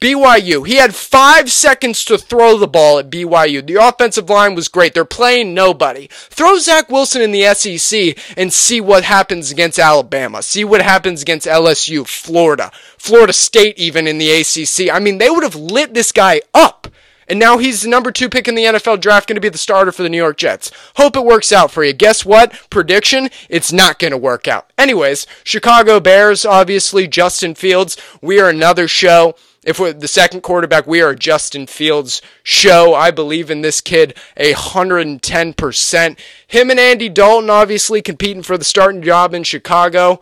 BYU. 0.00 0.66
He 0.66 0.76
had 0.76 0.94
five 0.94 1.50
seconds 1.50 2.04
to 2.04 2.18
throw 2.18 2.58
the 2.58 2.66
ball 2.66 2.98
at 2.98 3.10
BYU. 3.10 3.66
The 3.66 3.76
offensive 3.76 4.28
line 4.28 4.54
was 4.54 4.68
great. 4.68 4.94
They're 4.94 5.04
playing 5.04 5.54
nobody. 5.54 6.08
Throw 6.10 6.58
Zach 6.58 6.90
Wilson 6.90 7.22
in 7.22 7.32
the 7.32 7.54
SEC 7.54 8.16
and 8.36 8.52
see 8.52 8.80
what 8.80 9.04
happens 9.04 9.50
against 9.50 9.78
Alabama. 9.78 10.42
See 10.42 10.64
what 10.64 10.82
happens 10.82 11.22
against 11.22 11.46
LSU, 11.46 12.06
Florida, 12.06 12.70
Florida 12.98 13.32
State, 13.32 13.78
even 13.78 14.06
in 14.06 14.18
the 14.18 14.30
ACC. 14.30 14.94
I 14.94 14.98
mean, 14.98 15.18
they 15.18 15.30
would 15.30 15.42
have 15.44 15.54
lit 15.54 15.94
this 15.94 16.12
guy 16.12 16.42
up. 16.52 16.88
And 17.28 17.38
now 17.38 17.58
he's 17.58 17.82
the 17.82 17.88
number 17.88 18.12
two 18.12 18.28
pick 18.28 18.46
in 18.46 18.54
the 18.54 18.64
NFL 18.64 19.00
draft, 19.00 19.28
going 19.28 19.34
to 19.34 19.40
be 19.40 19.48
the 19.48 19.58
starter 19.58 19.90
for 19.90 20.02
the 20.02 20.08
New 20.08 20.16
York 20.16 20.36
Jets. 20.36 20.70
Hope 20.96 21.16
it 21.16 21.24
works 21.24 21.50
out 21.50 21.72
for 21.72 21.82
you. 21.82 21.92
Guess 21.92 22.24
what? 22.24 22.52
Prediction? 22.70 23.30
It's 23.48 23.72
not 23.72 23.98
going 23.98 24.12
to 24.12 24.16
work 24.16 24.46
out. 24.46 24.70
Anyways, 24.78 25.26
Chicago 25.42 25.98
Bears, 25.98 26.44
obviously, 26.44 27.08
Justin 27.08 27.54
Fields. 27.54 27.96
We 28.20 28.38
are 28.38 28.48
another 28.48 28.86
show. 28.86 29.34
If 29.66 29.80
we're 29.80 29.92
the 29.92 30.06
second 30.06 30.42
quarterback, 30.42 30.86
we 30.86 31.02
are 31.02 31.16
Justin 31.16 31.66
Fields 31.66 32.22
show. 32.44 32.94
I 32.94 33.10
believe 33.10 33.50
in 33.50 33.62
this 33.62 33.80
kid 33.80 34.16
a 34.36 34.54
110%. 34.54 36.18
Him 36.46 36.70
and 36.70 36.78
Andy 36.78 37.08
Dalton 37.08 37.50
obviously 37.50 38.00
competing 38.00 38.44
for 38.44 38.56
the 38.56 38.64
starting 38.64 39.02
job 39.02 39.34
in 39.34 39.42
Chicago 39.42 40.20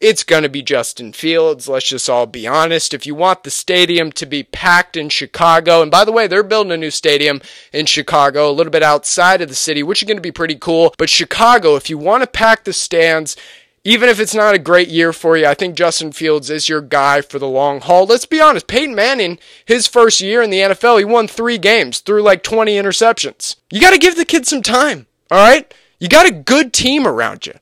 it's 0.00 0.24
going 0.24 0.44
to 0.44 0.48
be 0.48 0.62
Justin 0.62 1.12
Fields. 1.12 1.68
Let's 1.68 1.88
just 1.88 2.08
all 2.08 2.26
be 2.26 2.46
honest. 2.46 2.94
If 2.94 3.06
you 3.06 3.14
want 3.14 3.44
the 3.44 3.50
stadium 3.50 4.10
to 4.12 4.24
be 4.24 4.42
packed 4.42 4.96
in 4.96 5.10
Chicago, 5.10 5.82
and 5.82 5.90
by 5.90 6.06
the 6.06 6.12
way, 6.12 6.26
they're 6.26 6.42
building 6.42 6.72
a 6.72 6.76
new 6.76 6.90
stadium 6.90 7.42
in 7.72 7.84
Chicago, 7.84 8.50
a 8.50 8.52
little 8.52 8.70
bit 8.70 8.82
outside 8.82 9.42
of 9.42 9.50
the 9.50 9.54
city, 9.54 9.82
which 9.82 10.02
is 10.02 10.06
going 10.06 10.16
to 10.16 10.22
be 10.22 10.32
pretty 10.32 10.54
cool. 10.54 10.94
But 10.96 11.10
Chicago, 11.10 11.76
if 11.76 11.90
you 11.90 11.98
want 11.98 12.22
to 12.22 12.26
pack 12.26 12.64
the 12.64 12.72
stands, 12.72 13.36
even 13.84 14.08
if 14.08 14.20
it's 14.20 14.34
not 14.34 14.54
a 14.54 14.58
great 14.58 14.88
year 14.88 15.12
for 15.12 15.36
you, 15.36 15.46
I 15.46 15.54
think 15.54 15.74
Justin 15.74 16.12
Fields 16.12 16.50
is 16.50 16.68
your 16.68 16.82
guy 16.82 17.22
for 17.22 17.38
the 17.38 17.48
long 17.48 17.80
haul. 17.80 18.04
Let's 18.06 18.26
be 18.26 18.40
honest. 18.40 18.66
Peyton 18.66 18.94
Manning, 18.94 19.38
his 19.64 19.86
first 19.86 20.20
year 20.20 20.42
in 20.42 20.50
the 20.50 20.58
NFL, 20.58 20.98
he 20.98 21.04
won 21.04 21.26
three 21.26 21.58
games, 21.58 22.00
threw 22.00 22.22
like 22.22 22.42
20 22.42 22.74
interceptions. 22.74 23.56
You 23.70 23.80
got 23.80 23.92
to 23.92 23.98
give 23.98 24.16
the 24.16 24.24
kid 24.24 24.46
some 24.46 24.62
time, 24.62 25.06
all 25.30 25.38
right? 25.38 25.72
You 25.98 26.08
got 26.08 26.28
a 26.28 26.32
good 26.32 26.72
team 26.72 27.06
around 27.06 27.46
you. 27.46 27.54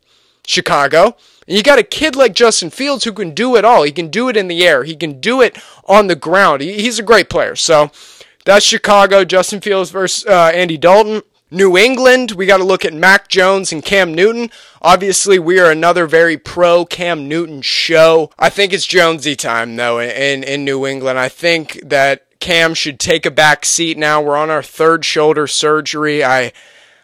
Chicago. 0.48 1.16
And 1.46 1.56
you 1.56 1.62
got 1.62 1.78
a 1.78 1.84
kid 1.84 2.16
like 2.16 2.34
Justin 2.34 2.70
Fields 2.70 3.04
who 3.04 3.12
can 3.12 3.32
do 3.32 3.54
it 3.56 3.64
all. 3.64 3.82
He 3.82 3.92
can 3.92 4.08
do 4.08 4.28
it 4.28 4.36
in 4.36 4.48
the 4.48 4.66
air. 4.66 4.84
He 4.84 4.96
can 4.96 5.20
do 5.20 5.40
it 5.40 5.56
on 5.84 6.06
the 6.06 6.16
ground. 6.16 6.62
He, 6.62 6.80
he's 6.80 6.98
a 6.98 7.02
great 7.04 7.28
player. 7.28 7.54
So 7.54 7.90
that's 8.44 8.64
Chicago. 8.64 9.24
Justin 9.24 9.60
Fields 9.60 9.90
versus 9.90 10.26
uh, 10.26 10.50
Andy 10.54 10.78
Dalton. 10.78 11.22
New 11.50 11.78
England, 11.78 12.32
we 12.32 12.44
got 12.44 12.58
to 12.58 12.64
look 12.64 12.84
at 12.84 12.92
Mac 12.92 13.28
Jones 13.28 13.72
and 13.72 13.82
Cam 13.82 14.12
Newton. 14.12 14.50
Obviously, 14.82 15.38
we 15.38 15.58
are 15.58 15.70
another 15.70 16.06
very 16.06 16.36
pro 16.36 16.84
Cam 16.84 17.26
Newton 17.26 17.62
show. 17.62 18.30
I 18.38 18.50
think 18.50 18.72
it's 18.72 18.86
Jonesy 18.86 19.34
time 19.34 19.76
though 19.76 19.98
in 19.98 20.42
in 20.42 20.64
New 20.64 20.86
England. 20.86 21.18
I 21.18 21.28
think 21.28 21.80
that 21.82 22.26
Cam 22.38 22.74
should 22.74 23.00
take 23.00 23.24
a 23.24 23.30
back 23.30 23.64
seat 23.64 23.96
now. 23.96 24.20
We're 24.20 24.36
on 24.36 24.50
our 24.50 24.62
third 24.62 25.04
shoulder 25.04 25.46
surgery. 25.46 26.22
I 26.22 26.52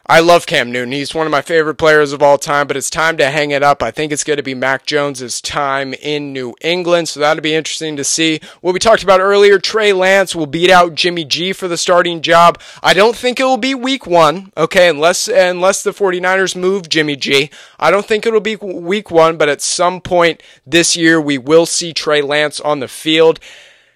I 0.06 0.20
love 0.20 0.44
Cam 0.44 0.70
Newton. 0.70 0.92
He's 0.92 1.14
one 1.14 1.26
of 1.26 1.30
my 1.30 1.40
favorite 1.40 1.76
players 1.76 2.12
of 2.12 2.22
all 2.22 2.36
time, 2.36 2.66
but 2.66 2.76
it's 2.76 2.90
time 2.90 3.16
to 3.16 3.30
hang 3.30 3.52
it 3.52 3.62
up. 3.62 3.82
I 3.82 3.90
think 3.90 4.12
it's 4.12 4.22
going 4.22 4.36
to 4.36 4.42
be 4.42 4.54
Mac 4.54 4.84
Jones's 4.84 5.40
time 5.40 5.94
in 5.94 6.30
New 6.30 6.54
England, 6.60 7.08
so 7.08 7.20
that'll 7.20 7.40
be 7.40 7.54
interesting 7.54 7.96
to 7.96 8.04
see. 8.04 8.40
What 8.60 8.74
we 8.74 8.80
talked 8.80 9.02
about 9.02 9.20
earlier, 9.20 9.58
Trey 9.58 9.94
Lance 9.94 10.36
will 10.36 10.44
beat 10.44 10.68
out 10.68 10.94
Jimmy 10.94 11.24
G 11.24 11.54
for 11.54 11.68
the 11.68 11.78
starting 11.78 12.20
job. 12.20 12.60
I 12.82 12.92
don't 12.92 13.16
think 13.16 13.40
it 13.40 13.44
will 13.44 13.56
be 13.56 13.74
week 13.74 14.06
one, 14.06 14.52
okay, 14.58 14.90
unless 14.90 15.26
unless 15.26 15.82
the 15.82 15.92
49ers 15.92 16.54
move 16.54 16.90
Jimmy 16.90 17.16
G. 17.16 17.48
I 17.80 17.90
don't 17.90 18.04
think 18.04 18.26
it'll 18.26 18.40
be 18.40 18.56
week 18.56 19.10
one, 19.10 19.38
but 19.38 19.48
at 19.48 19.62
some 19.62 20.02
point 20.02 20.42
this 20.66 20.98
year 20.98 21.18
we 21.18 21.38
will 21.38 21.64
see 21.64 21.94
Trey 21.94 22.20
Lance 22.20 22.60
on 22.60 22.80
the 22.80 22.88
field. 22.88 23.40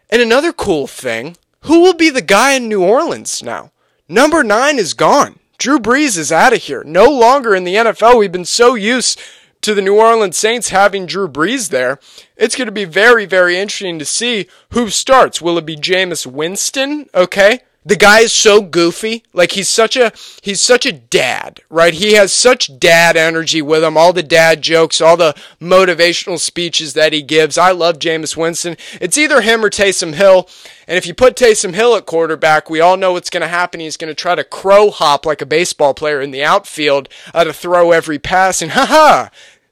And 0.09 0.23
another 0.23 0.55
cool 0.55 0.87
thing, 0.87 1.37
who 1.64 1.81
will 1.81 1.92
be 1.92 2.09
the 2.09 2.23
guy 2.23 2.55
in 2.55 2.66
New 2.66 2.83
Orleans 2.83 3.42
now? 3.42 3.73
Number 4.09 4.42
nine 4.42 4.79
is 4.79 4.94
gone. 4.94 5.38
Drew 5.59 5.79
Brees 5.79 6.16
is 6.16 6.31
out 6.31 6.53
of 6.53 6.62
here. 6.62 6.85
No 6.85 7.11
longer 7.11 7.55
in 7.55 7.64
the 7.64 7.75
NFL. 7.75 8.18
We've 8.18 8.33
been 8.33 8.44
so 8.44 8.75
used 8.75 9.21
to 9.61 9.75
the 9.75 9.83
New 9.83 9.99
Orleans 9.99 10.38
Saints 10.38 10.68
having 10.68 11.05
Drew 11.05 11.29
Brees 11.29 11.71
there. 11.71 11.99
It's 12.37 12.55
going 12.55 12.66
to 12.66 12.73
be 12.73 12.85
very, 12.85 13.27
very 13.27 13.59
interesting 13.59 13.99
to 13.99 14.05
see 14.05 14.47
who 14.71 14.88
starts. 14.88 15.42
Will 15.42 15.59
it 15.59 15.66
be 15.66 15.77
Jameis 15.77 16.27
Winston? 16.27 17.09
Okay 17.12 17.62
the 17.88 17.96
guy 17.96 18.20
is 18.20 18.35
so 18.35 18.61
goofy. 18.61 19.24
Like 19.33 19.53
he's 19.53 19.68
such 19.68 19.96
a 19.96 20.12
he's 20.42 20.61
such 20.61 20.85
a 20.85 20.92
dad, 20.92 21.61
right? 21.70 21.94
He 21.94 22.12
has 22.12 22.35
such 22.35 22.79
dad 22.79 23.16
energy 23.16 23.62
with 23.62 23.83
him. 23.83 23.96
All 23.96 24.12
the 24.12 24.22
dad 24.22 24.61
jokes, 24.61 25.01
all 25.01 25.16
the 25.16 25.35
motivational 25.59 26.38
speeches 26.38 26.92
that 26.92 27.14
he 27.14 27.22
gives. 27.22 27.57
I 27.57 27.70
love 27.70 27.98
Jameis 27.98 28.37
Winston. 28.37 28.77
It's 29.01 29.16
either 29.16 29.40
him 29.40 29.64
or 29.64 29.70
Taysom 29.70 30.14
Hill. 30.14 30.51
And 30.87 30.98
if 30.98 31.07
you 31.07 31.14
put 31.14 31.35
Taysom 31.35 31.74
Hill 31.74 31.96
at 31.96 32.05
quarterback, 32.05 32.68
we 32.68 32.81
all 32.81 32.98
know 32.98 33.14
what's 33.14 33.31
going 33.31 33.40
to 33.40 33.48
happen. 33.48 33.81
He's 33.81 33.96
going 33.96 34.11
to 34.11 34.14
try 34.14 34.35
to 34.35 34.44
crow 34.44 34.90
hop 34.90 35.24
like 35.24 35.40
a 35.40 35.46
baseball 35.46 35.94
player 35.94 36.20
in 36.20 36.31
the 36.31 36.44
outfield 36.44 37.09
uh, 37.33 37.44
to 37.44 37.55
throw 37.55 37.92
every 37.92 38.18
pass. 38.18 38.61
And 38.61 38.72
haha, 38.72 39.29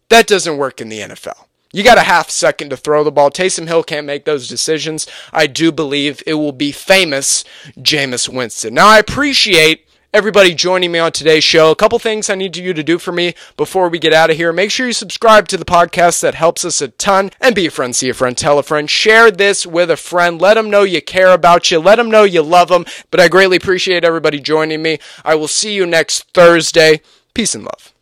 that 0.09 0.27
doesn't 0.27 0.57
work 0.57 0.81
in 0.81 0.89
the 0.89 1.01
NFL. 1.01 1.46
You 1.77 1.83
got 1.83 1.99
a 1.99 2.05
half 2.05 2.31
second 2.31 2.71
to 2.71 2.77
throw 2.79 3.05
the 3.05 3.13
ball. 3.13 3.31
Taysom 3.31 3.69
Hill 3.69 3.83
can't 3.83 4.07
make 4.07 4.25
those 4.25 4.49
decisions. 4.49 5.07
I 5.31 5.47
do 5.47 5.71
believe 5.71 6.23
it 6.27 6.33
will 6.33 6.53
be 6.53 6.73
famous 6.73 7.45
Jameis 7.77 8.31
Winston. 8.31 8.73
Now, 8.73 8.87
I 8.87 8.99
appreciate 8.99 9.87
everybody 10.15 10.55
joining 10.55 10.91
me 10.91 10.99
on 10.99 11.13
today's 11.13 11.45
show. 11.45 11.71
A 11.71 11.77
couple 11.77 11.99
things 11.99 12.31
I 12.31 12.35
need 12.35 12.57
you 12.57 12.73
to 12.73 12.83
do 12.83 12.97
for 12.97 13.13
me 13.13 13.35
before 13.59 13.91
we 13.91 13.99
get 13.99 14.15
out 14.15 14.31
of 14.31 14.39
here. 14.39 14.55
Make 14.55 14.71
sure 14.71 14.87
you 14.87 14.95
subscribe 14.95 15.49
to 15.49 15.59
the 15.59 15.67
podcast. 15.67 16.23
That 16.23 16.35
helps 16.35 16.65
us 16.65 16.81
a 16.81 16.89
ton. 16.89 17.29
And 17.43 17.55
be 17.55 17.67
a 17.67 17.71
friend, 17.71 17.95
see 17.95 18.09
a 18.09 18.15
friend, 18.15 18.39
tell 18.39 18.59
a 18.59 18.63
friend. 18.63 18.89
Share 18.89 19.31
this 19.31 19.67
with 19.67 19.91
a 19.91 19.99
friend. 19.99 20.41
Let 20.41 20.55
them 20.55 20.71
know 20.71 20.83
you 20.83 21.03
care 21.03 21.35
about 21.35 21.71
you. 21.71 21.79
Let 21.79 21.97
them 21.97 22.11
know 22.11 22.23
you 22.23 22.41
love 22.41 22.69
them. 22.69 22.87
But 23.11 23.21
I 23.21 23.29
greatly 23.29 23.59
appreciate 23.59 24.03
everybody 24.03 24.41
joining 24.41 24.81
me. 24.81 24.99
I 25.27 25.35
will 25.35 25.47
see 25.47 25.75
you 25.75 25.85
next 25.85 26.33
Thursday. 26.33 27.03
Peace 27.35 27.55
and 27.55 27.65
love. 27.65 27.93